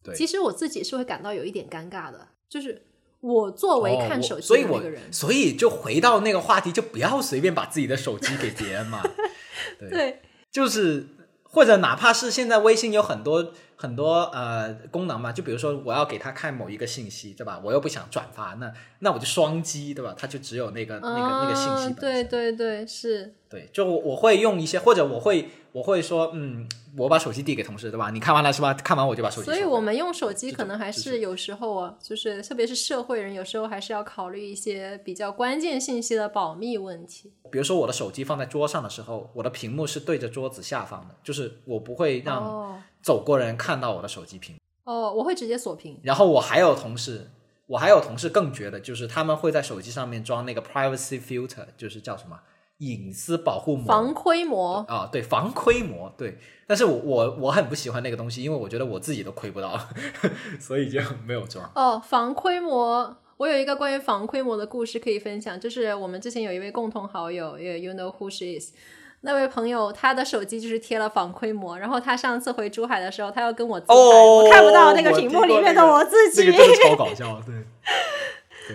[0.02, 2.82] 对其实我自己是会感到有一点尴尬的，就是
[3.20, 9.02] 我作为看手机的那个人，所以就回到那个话题，就不要随便把自己的手机给别人嘛。
[9.78, 11.06] 对，对就是
[11.42, 17.60] 或者哪怕是现在微信有很多很多呃功能嘛，就比如说我要给他看某一个信息，对吧？
[17.62, 20.14] 我又不想转发，那那我就双击，对吧？
[20.16, 22.28] 他就只有那个那个那个信息嗯本身。
[22.28, 28.10] 对对对，是对，就我我会用一些，或者我会我会说，嗯，我把手机递给同事，对吧？
[28.10, 28.74] 你看完了是吧？
[28.74, 29.44] 看完我就把手机。
[29.44, 37.32] 所以我们用手机可能还是有时候啊，就是特别是社会人，有时候还是要考虑一些比较关键信息的保密问题。
[37.50, 44.56] 比如说我的手机放在桌上的时候，我的屏幕是对着桌子下方的，就是我不会让哦走过人看到我的手机屏。
[44.84, 46.00] 哦，我会直接锁屏。
[46.02, 47.30] 然后我还有同事，
[47.66, 52.40] 我还有同事更绝的，就是他们会在手机上面装那个 privacy filter，就是叫什么
[52.80, 53.86] 隐私保护膜。
[53.86, 59.78] 防窥膜，啊，对，防窥膜，对，但是我我我很不喜欢那个东西，因为我觉得我自己都窥不到，
[60.60, 61.70] 所以就 没有装。
[61.74, 63.16] 哦，防窥膜。
[63.36, 68.74] 我有一个关于防窥膜的故事可以分享，就是我们之前有一位共同好友，也 You know who she is，
[69.22, 76.52] 那位朋友他的手机就是贴了防窥膜，然后他上次回珠海的时候，他要跟我自拍，哦，我看不到那个屏幕里面的我自己，
[76.84, 77.54] 超搞笑，对，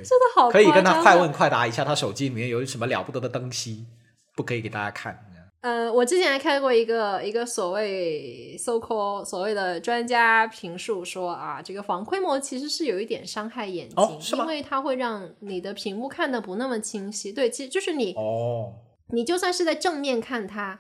[0.04, 3.86] 真的好可以跟他快问快答一下，他手机里面有什么了不得的东西，
[4.36, 5.32] 不可以给大家看。
[5.62, 17.34] 呃，我之前还看过一个一个所谓 so called 所谓的专家评述说啊，这个防窥膜其实是有一点伤害眼睛，因为它会让你的屏幕看的不那么清晰。
[17.34, 18.76] 对，其实就是你哦，
[19.12, 20.80] 你就算是在正面看它，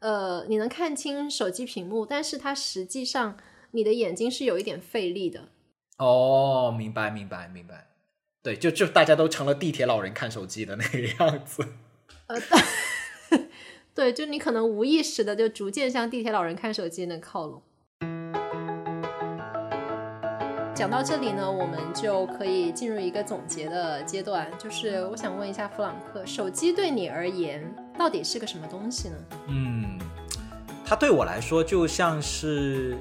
[0.00, 3.36] 呃，你能看清手机屏幕，但是它实际上
[3.70, 5.50] 你的眼睛是有一点费力的。
[5.98, 7.86] 哦，明白明白明白，
[8.44, 11.66] 对，就就大家都成了地铁老人看手机的那个样子。
[12.26, 12.36] 呃，
[13.94, 17.62] 对，就你可能无意识的就逐渐向地铁老人看手机那靠拢。
[20.74, 29.16] 讲到这里呢，我们就可以进入一个总结的阶段，就是我想问一下弗朗克，手机对你而言到底是个什么东西呢？
[29.48, 29.98] 嗯，
[30.84, 32.94] 它对我来说就像是，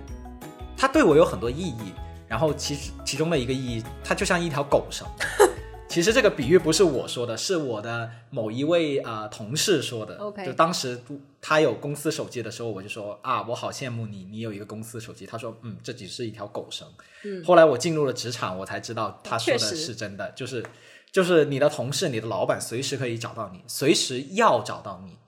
[0.78, 1.92] 它对我有很多意义。
[2.34, 5.08] 然后其实其中的一个意义，它就像一条狗绳。
[5.88, 10.15] 其实这个比喻不是我说的，是我的某一位呃同事说的。
[10.17, 11.00] OK 就当时
[11.39, 15.28] 他有公司手机的时候，我就说啊，我好羡慕你，你有一个公司手机。
[15.28, 16.88] 他说，嗯，这只是一条狗绳。
[17.24, 20.65] 嗯后来我进入了职场，我才知道他说的是真的，就是
[21.12, 25.19] 就是你的同事、你的老板随时可以找到你，随时要找到你。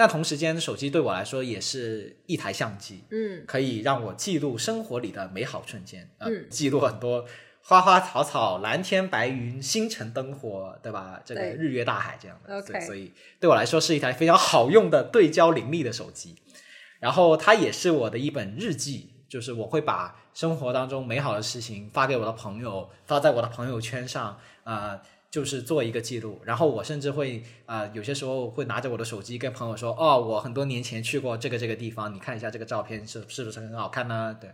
[0.00, 7.26] 对，但同时间，手机对我来说也是一台相机，嗯可以让我记录生活里的美好瞬间，呃，嗯记录很多
[7.62, 11.20] 花花草草、蓝天白云、星辰灯火，对吧？
[11.24, 16.36] 这个日月大海这样的 OK 所以所以对我来说是一台非常好用的对焦灵力的手机。
[16.98, 25.00] 然后它也是我的一本日记，就是我会把生活当中美好的事情发给我的朋友，发在我的朋友圈上，呃，
[25.30, 26.40] 就是做一个记录。
[26.44, 34.36] 然后我甚至会呃，有些时候会拿着我的手机跟朋友说，哦，我很多年前去过这个这个地方，你看一下这个照片是是不是很好看呢？
[34.40, 34.50] 对。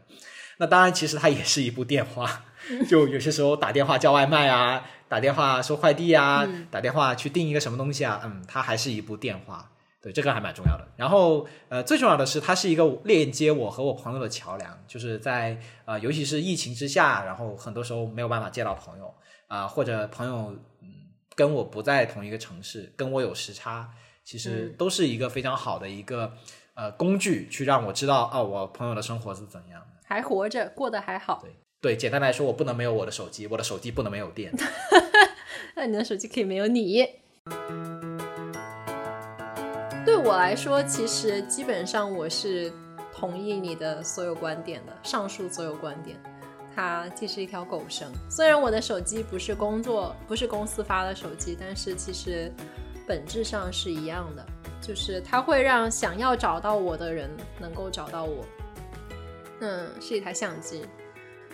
[0.58, 2.44] 那当然，其实它也是一部电话，
[2.88, 9.70] 就有些时候打电话叫外卖啊，打电话收快递啊，打电话去订一个什么东西啊，嗯，它还是一部电话。
[10.00, 10.86] 对，这个还蛮重要的。
[10.96, 19.12] 然后，呃，最重要的是，它是一个链接我和我朋友的桥梁，就是在呃，尤其是疫情之下，然后很多时候没有办法见到朋友
[19.48, 20.88] 啊、或者朋友嗯
[21.34, 23.90] 跟我不在同一个城市，跟我有时差，
[24.24, 26.32] 其实都是一个非常好的一个
[26.74, 29.86] 呃工具，去让我知道哦，我朋友的生活是怎样的。
[30.04, 31.44] 还活着，过得还好。
[31.80, 34.52] 对，简单来说，我不能没有我的手机，我的手机不能没有电。
[35.76, 37.06] 那你的手机可以没有你。
[40.04, 42.72] 对我来说，其实基本上我是
[43.12, 46.16] 同意你的所有观点的，上述所有观点。
[46.76, 52.52] 它既是一条狗绳，虽然我的手机不是工作，不是公司发的手机，但是其实
[53.08, 54.46] 本质上是一样的，
[54.82, 58.44] 就是它会让想要找到我的人能够找到我。
[59.60, 60.84] 嗯，是一台相机，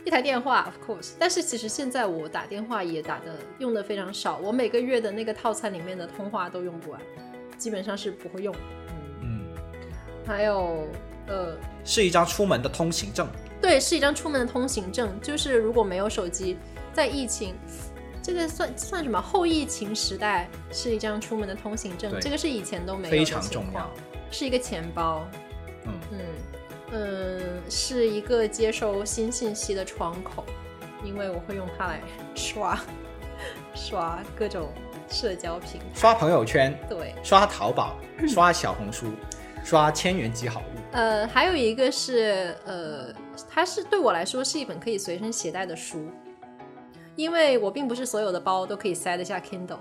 [0.04, 1.12] 一台电话，of course。
[1.20, 7.00] 但是其实现在我打电话也打的用的非常少，我每个月的那个套餐里面的通话都用不完，
[7.56, 8.52] 基本上是不会用。
[9.20, 9.54] 嗯，嗯，
[10.26, 10.88] 还有
[11.26, 13.28] 呃，是一张出门的通行证。
[13.60, 16.58] 对，是一张出门的通行证，就是如果没有手机，
[16.92, 17.54] 在疫情
[18.22, 19.20] 这个算算什么？
[19.20, 23.90] 后疫情时代是一张出门的通行证，这个是以前都没有的非常重要。
[24.30, 25.26] 是一个钱包，
[25.86, 26.18] 嗯嗯
[26.92, 30.44] 嗯，是一个接收新信息的窗口，
[31.04, 32.00] 因为我会用它来
[32.34, 32.78] 刷
[33.74, 34.72] 刷各种
[35.08, 35.86] 社交平台。
[35.94, 37.96] 刷朋友圈，对，刷淘宝，
[38.26, 39.06] 刷小红书，
[39.64, 40.80] 刷千元级好物。
[40.92, 43.14] 呃，还有一个是呃，
[43.48, 46.10] 它是对我来说是一本可以随身携带的书，
[47.16, 49.78] 因为我并不是所有的包都可以塞得下 Kindle，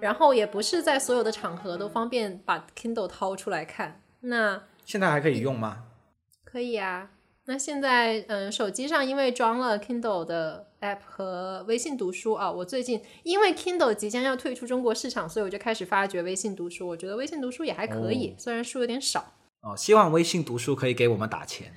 [0.00, 4.00] 然后也不是在所有的场合都方便把 Kindle 掏出来看。
[4.20, 5.84] 那现在还可以用吗？
[6.44, 7.10] 可以啊。
[7.48, 16.88] 那现在，嗯，手机上因为装了 Kindle 的 app 和微信读书啊，我最近因为 Kindle 即将要退出中国市场，所以我就开始发掘微信读书。
[16.88, 19.32] 我觉得微信读书也还可以，哦虽然书有点少。
[19.60, 21.72] 哦，希望微信读书可以给我们打钱。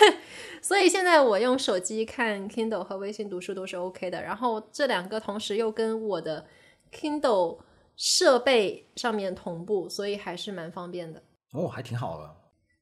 [0.62, 6.46] 所以现在我用手机看 Kindle 和微信读书都是 OK 的，然后这两个同时又跟我的
[6.90, 7.58] Kindle
[7.96, 11.22] 设备上面同步，所以还是蛮方便的。
[11.52, 12.36] 哦，还挺好的。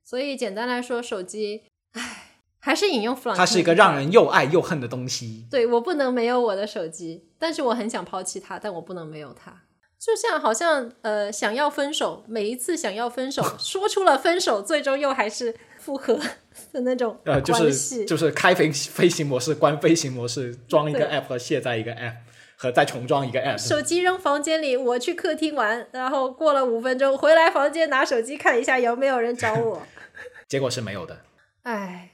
[0.04, 1.62] 所以简单来说，手机，
[1.92, 5.46] 唉，还是引用弗朗它是一个让人又爱又恨的东西。
[5.50, 9.62] 对我不能没有我的手机，但是我很想抛弃它，但我不能没有它。
[9.98, 16.18] 就像好像呃想要分手，每一次想要分手， 说出了分手，最终又还是复合
[16.72, 17.96] 的那种呃，就关系。
[17.96, 22.14] 是就是开飞飞行模式，关飞行模式，装一个 app 和卸载一个 app，
[22.56, 23.58] 和再重装一个 app。
[23.58, 29.82] 手机扔房间里，我去客厅玩，然后过了五分钟回来房间拿手机看一下有没有人找我。
[30.48, 31.18] 结果是没有的。
[31.64, 32.10] 唉，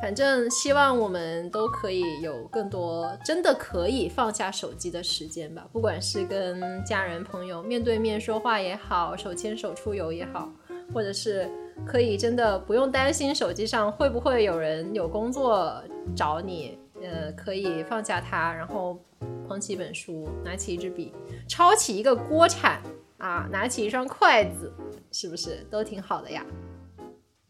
[0.00, 10.52] 反正希望我们都可以有更多真的可以放下手机的时间吧，不管是跟家人朋友面对面说话也好，手牵手出游也好，
[10.92, 11.48] 或者是
[11.86, 15.80] 可以真的不用担心手机上会不会有人有工作
[16.16, 19.00] 找你，呃，可以放下它，然后
[19.46, 21.14] 捧起一本书，拿起一支笔，
[21.48, 22.82] 抄起一个锅铲
[23.24, 24.70] 啊，拿起一双筷子，
[25.10, 26.44] 是不是都挺好的呀？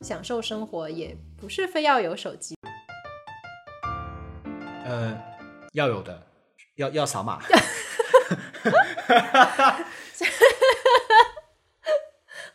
[0.02, 2.54] 享受生活也不是非要有手机。
[4.84, 5.20] 呃，
[5.72, 6.22] 要有的，
[6.76, 7.40] 要要扫码。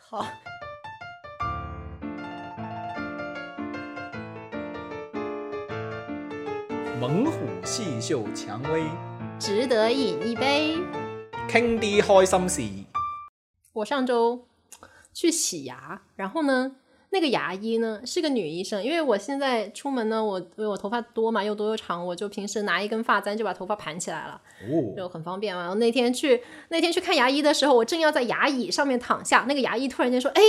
[0.08, 0.26] 好，
[7.02, 8.86] 猛虎细嗅蔷薇，
[9.38, 10.78] 值得饮一杯。
[11.50, 12.89] 傾啲开心事。
[13.74, 14.46] 我上周
[15.14, 16.76] 去洗牙，然后呢，
[17.12, 25.62] 那个牙医呢是个女医生，因为我现在出门呢，我因为我头发多嘛，又多又长，我就平时拿一根发簪就把头发盘起来了，哦，就很方便嘛。
[25.62, 30.42] 然后那天去那天去看牙医的时候，我正要在牙椅上面躺下，那个牙医突然间说：“哎，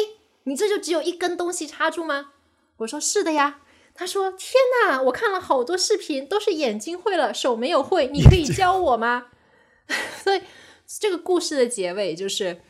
[0.45, 2.33] 你这就只有一根东西插住吗？”
[2.79, 3.61] 我说：“是的呀。”
[3.93, 4.53] 他说：“天
[4.87, 9.27] 哪，我看了好多视频，都是眼睛会了，手没有会，你可以教我吗？”
[10.23, 10.41] 所以
[10.87, 12.63] 这个故事的结尾就是，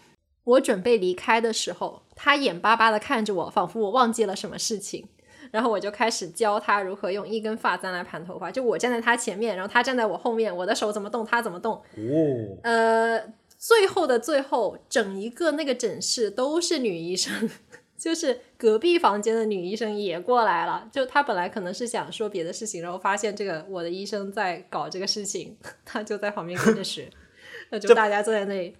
[0.45, 5.09] 我准备离开的时候，他眼巴巴的看着我，仿佛我忘记了什么事情。
[5.51, 11.74] 然后我就开始教他如何用一根发簪来盘头发，就我站在他前面，然后他站在我后面，我的手怎么动，他怎么动。
[11.74, 13.18] 哦，呃，
[13.59, 17.51] 最后的最后，整一个那个诊室都是女医生，
[17.99, 20.88] 就是隔壁房间的女医生也过来了。
[20.93, 27.11] 就他本来可能是想说别的事情，然后发现这个我的医生在搞这个事情， 他就在旁边跟着学。
[27.72, 28.76] 那就大家坐在那里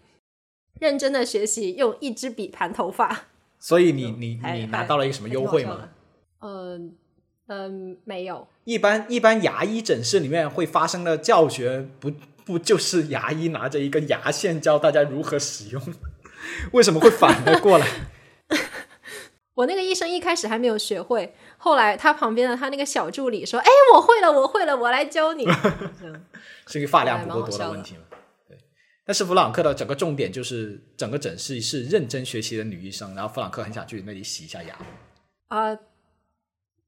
[0.81, 3.27] 认真的学习，用一支笔盘头发。
[3.61, 5.89] 所以你你你拿到了一个什么优惠吗？？
[6.41, 6.97] 嗯
[7.47, 8.49] 嗯，没有。
[8.65, 12.11] 一般一般牙医诊室里面会发生的教学，不
[12.45, 15.83] 不就是牙医拿着一根牙线教大家如何使用？
[16.73, 17.87] 为什么会反了过来？
[19.55, 25.47] 我那个医生一开始还没有学会，后来他旁边的他那个小助理说：“哎，我会了，我会了，我来教你。”
[26.67, 28.03] 是一个发量不够多的问题嘛？
[29.11, 29.13] 对。
[29.13, 34.79] 但是弗朗克的整个重点就是整个诊室是认真学习的女医生，然后弗朗克很想去那里洗一下牙。
[35.49, 35.77] 啊、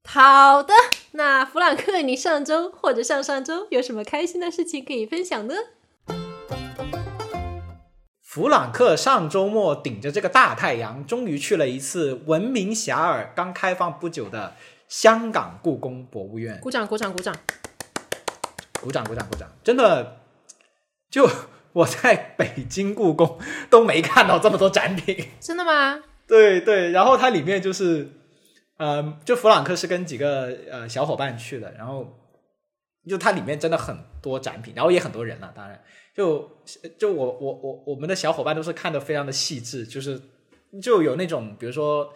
[0.05, 0.73] 好的。
[1.11, 5.53] 那弗朗克，你上周或者上上周有什么开心的事情可以分享呢？
[8.21, 14.55] 弗朗克上周末顶着这个大太阳，终于去了一次闻名遐迩、刚开放不久的
[14.87, 16.57] 香港故宫博物院。
[16.61, 17.35] 鼓掌，鼓掌，鼓掌！
[18.81, 19.49] 鼓掌，鼓掌，鼓掌！
[19.61, 20.21] 真的，
[21.11, 21.29] 就
[21.73, 23.37] 我在北京故宫
[23.69, 25.27] 都没看到这么多展品。
[25.41, 26.01] 真的吗？
[26.27, 28.09] 对对，然后它里面就是，
[28.77, 32.07] 呃，就弗朗克是跟几个呃小伙伴去的，然后
[33.07, 35.83] 就它里面真的很多展品，然后也很多人了、当然，
[36.15, 36.49] 就
[36.97, 40.21] 就我我我我们的小伙伴都是看的非常的细致，就是
[40.81, 42.13] 就有那种比如说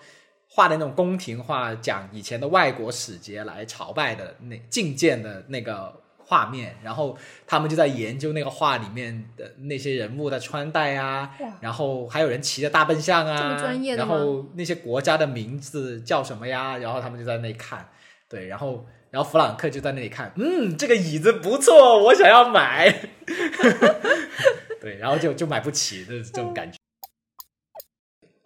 [0.50, 5.94] 画的那种宫廷画，讲以前的外国使节来朝拜的那觐见的那个
[6.30, 7.18] 画面，然后
[7.48, 16.78] 他们就在研究那个画里面的那些人物的穿戴啊，然后还有人骑着大笨象这啊么专业，的然后那些国家的名字叫什么呀？
[16.78, 17.90] 然后他们就在那里看，
[18.28, 22.94] 对，然后然后弗朗克就在那里看，嗯，这个椅子不错，我想要买，
[24.82, 26.77] 对，然后就就买不起的这种感觉。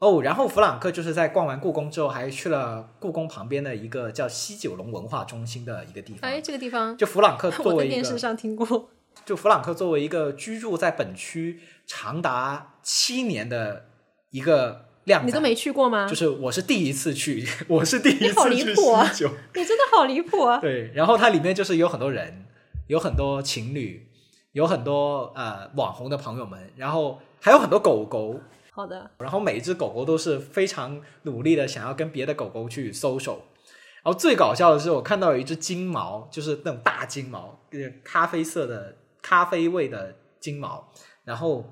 [0.02, 6.28] 哦，然后弗朗克就是在逛完故宫之后，还去了故宫旁边的一个叫西九龙文化中心的一个地方。
[6.28, 8.89] 哎，这个地方就弗朗克 作为一个，电视上听过。
[9.24, 13.86] 就弗朗克作为一个居住在本区长达七年的
[14.32, 16.08] 一个靓仔，你都没去过吗？
[16.08, 19.30] 就是我是第一次去，我是第一你好次去离谱啊西九。
[19.54, 20.58] 你真的好离谱啊！
[20.60, 22.45] 对，然后它里面就是有很多人，
[22.88, 24.10] 有很多情侣，
[24.54, 28.39] 有很多呃网红的朋友们，然后还有很多狗狗，
[28.74, 33.39] 好的，然后每一只狗狗都是非常努力的想要跟别的狗狗去 social。
[34.03, 40.91] 然后最搞笑的是，我看到有一只金毛，就是那种大金毛，呃咖啡色的咖啡味的金毛，
[41.24, 41.63] 然后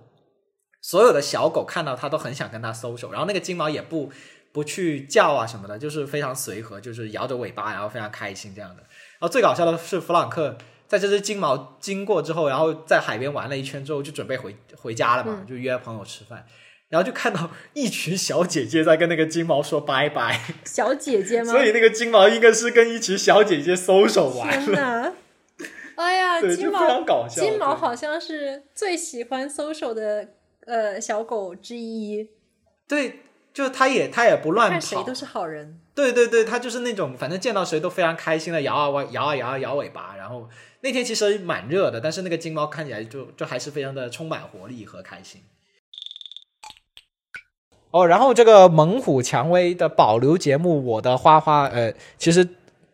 [0.82, 4.12] 所有的小狗看到它都很想跟它 social，然后那个金毛也不
[4.52, 8.84] 不去叫啊什么的，就是非常随和，就是摇着尾巴，然后非常开心这样的。
[8.84, 16.46] 然后最搞笑的是，弗朗克在这只金毛经过之后，然后在海边玩了一圈之后，就准备回回家了嘛，嗯就约朋友吃饭。
[16.90, 21.52] 然后就看到一群小姐姐在跟那个金毛说拜拜，小姐姐吗？
[21.52, 25.14] 所以那个金毛应该是跟一群小姐姐搜手玩天了，哪！
[25.96, 27.42] 哎呀， 金毛非常搞笑。
[27.42, 30.30] 金毛好像是最喜欢 social 的
[30.66, 32.28] 呃小狗之一，
[32.88, 33.20] 对，
[33.54, 35.80] 就是它也它也不乱跑看谁都，是好人。
[35.94, 40.16] 对对对，它就是那种反正见到谁都非常开心的摇啊摇啊摇啊摇尾巴。
[40.18, 40.50] 然后
[40.82, 45.42] 那天其实蛮热的，但是那个金毛看起来就就还是非常的充满活力和开心。
[47.92, 52.48] 哦，然后这个猛虎蔷薇的保留节目，我的花花，呃，其实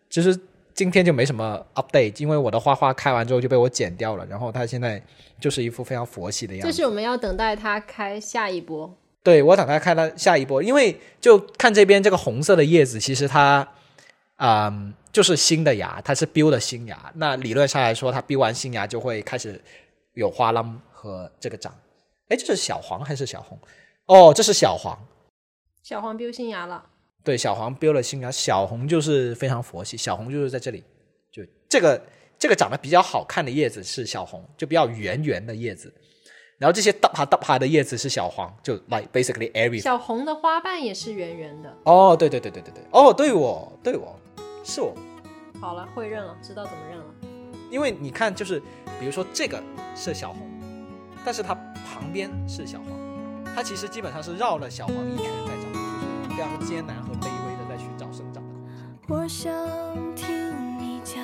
[0.09, 0.39] 其实
[0.73, 5.01] 今天就没什么 update，因为我的花花开完之后就被我剪掉了，然后它现在
[5.39, 6.71] 就是一副非常佛系的样子。
[6.71, 8.95] 就是我们要等待它开下一波。
[9.21, 13.67] 对我等它开它下一波，因为就看这边这个红色的叶子，其实它，
[14.37, 17.11] 嗯，就是新的芽，它是 build 的新芽。
[17.15, 19.59] 那理论上来说，它 build 完新芽就会开始
[20.13, 21.73] 有花浪和这个长。
[22.29, 23.57] 哎，这是小黄还是小红？
[24.07, 24.97] 哦，这是小黄。
[25.81, 26.83] 小黄丢新芽了，
[27.23, 30.83] 对，小黄 build 了新芽，小红就是非常佛系，小红就是在这里，
[31.31, 32.01] 就这个
[32.39, 35.93] 这个长得比较好看的叶子是小红，就比较圆圆的叶子。
[36.57, 41.77] 然后这些大哈大哈的叶子是小黄，就 like basically every 小红的花瓣也是圆圆的。
[41.83, 44.17] 哦，对对对对对对，哦，对我对我
[44.63, 44.95] 是我，
[45.59, 47.05] 好了，会认了，知道怎么认了。
[47.69, 48.59] 因为你看，就是
[48.99, 49.61] 比如说这个
[49.95, 50.49] 是小红，
[51.25, 51.53] 但是它
[51.85, 53.04] 旁边是小黄，
[53.55, 58.75] 它其实基本上是绕了小黄一圈在长，就是非常艰难和卑微的在寻找生长的空间。
[59.07, 59.49] 我想
[60.13, 61.23] 听你讲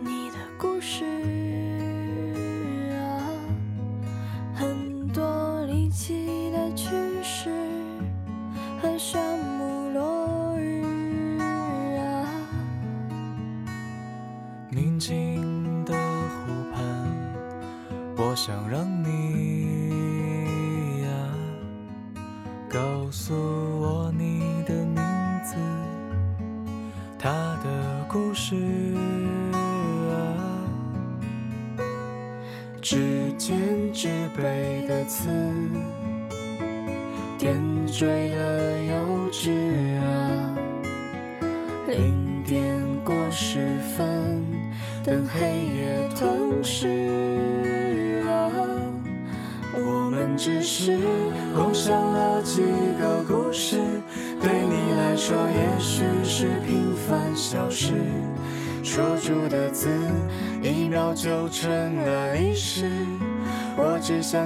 [0.00, 1.04] 你的故事
[2.94, 3.28] 啊，
[4.54, 6.88] 很多离奇的趣
[7.22, 7.50] 事
[8.80, 11.38] 和炫目落日
[11.98, 12.26] 啊。
[14.70, 16.82] 宁静的湖畔，
[18.16, 19.21] 我想让你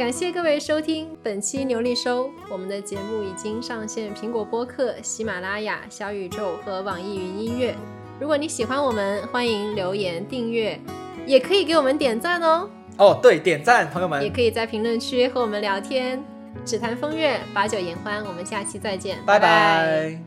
[0.00, 7.76] 感谢各位收听本期牛力收，我们的节目已经上线苹果播客、喜马拉雅、小宇宙和网易云音乐。
[8.18, 10.80] 如果你喜欢我们，欢迎留言订阅，
[11.26, 12.70] 也可以给我们点赞哦。
[12.96, 16.24] 哦，对，点赞，朋友们也可以在评论区和我们聊天，
[16.64, 18.24] 只谈风月，把酒言欢。
[18.24, 20.18] 我们下期再见，拜拜。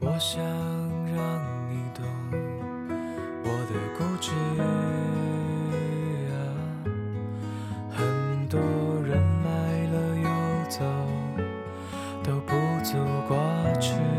[0.00, 0.42] 我想
[1.14, 1.40] 让
[1.70, 2.04] 你懂
[3.44, 4.66] 我的固执啊，
[7.96, 8.58] 很多。
[13.80, 14.17] 去。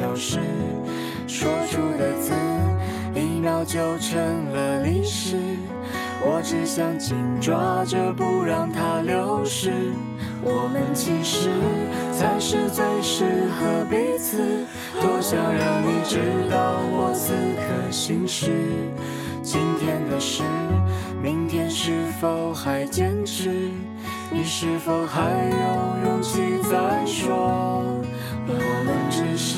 [0.00, 0.38] 消失。
[1.26, 2.32] 说出的字，
[3.14, 5.36] 一秒就成了历史。
[6.22, 9.70] 我只想紧抓着，不让它流逝。
[10.42, 11.50] 我们其实
[12.12, 14.64] 才是最适合彼此。
[15.02, 16.18] 多想让你知
[16.50, 18.50] 道我此刻心事。
[19.42, 20.42] 今天的事，
[21.22, 23.50] 明天是否还坚持？
[24.30, 27.84] 你是否还有勇气再说？
[28.52, 29.36] 我们只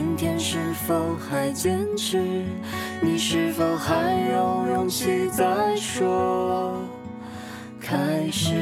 [0.00, 2.44] 明天是否还坚持？
[3.00, 6.80] 你是否还有勇气再说？
[7.80, 8.54] 开始。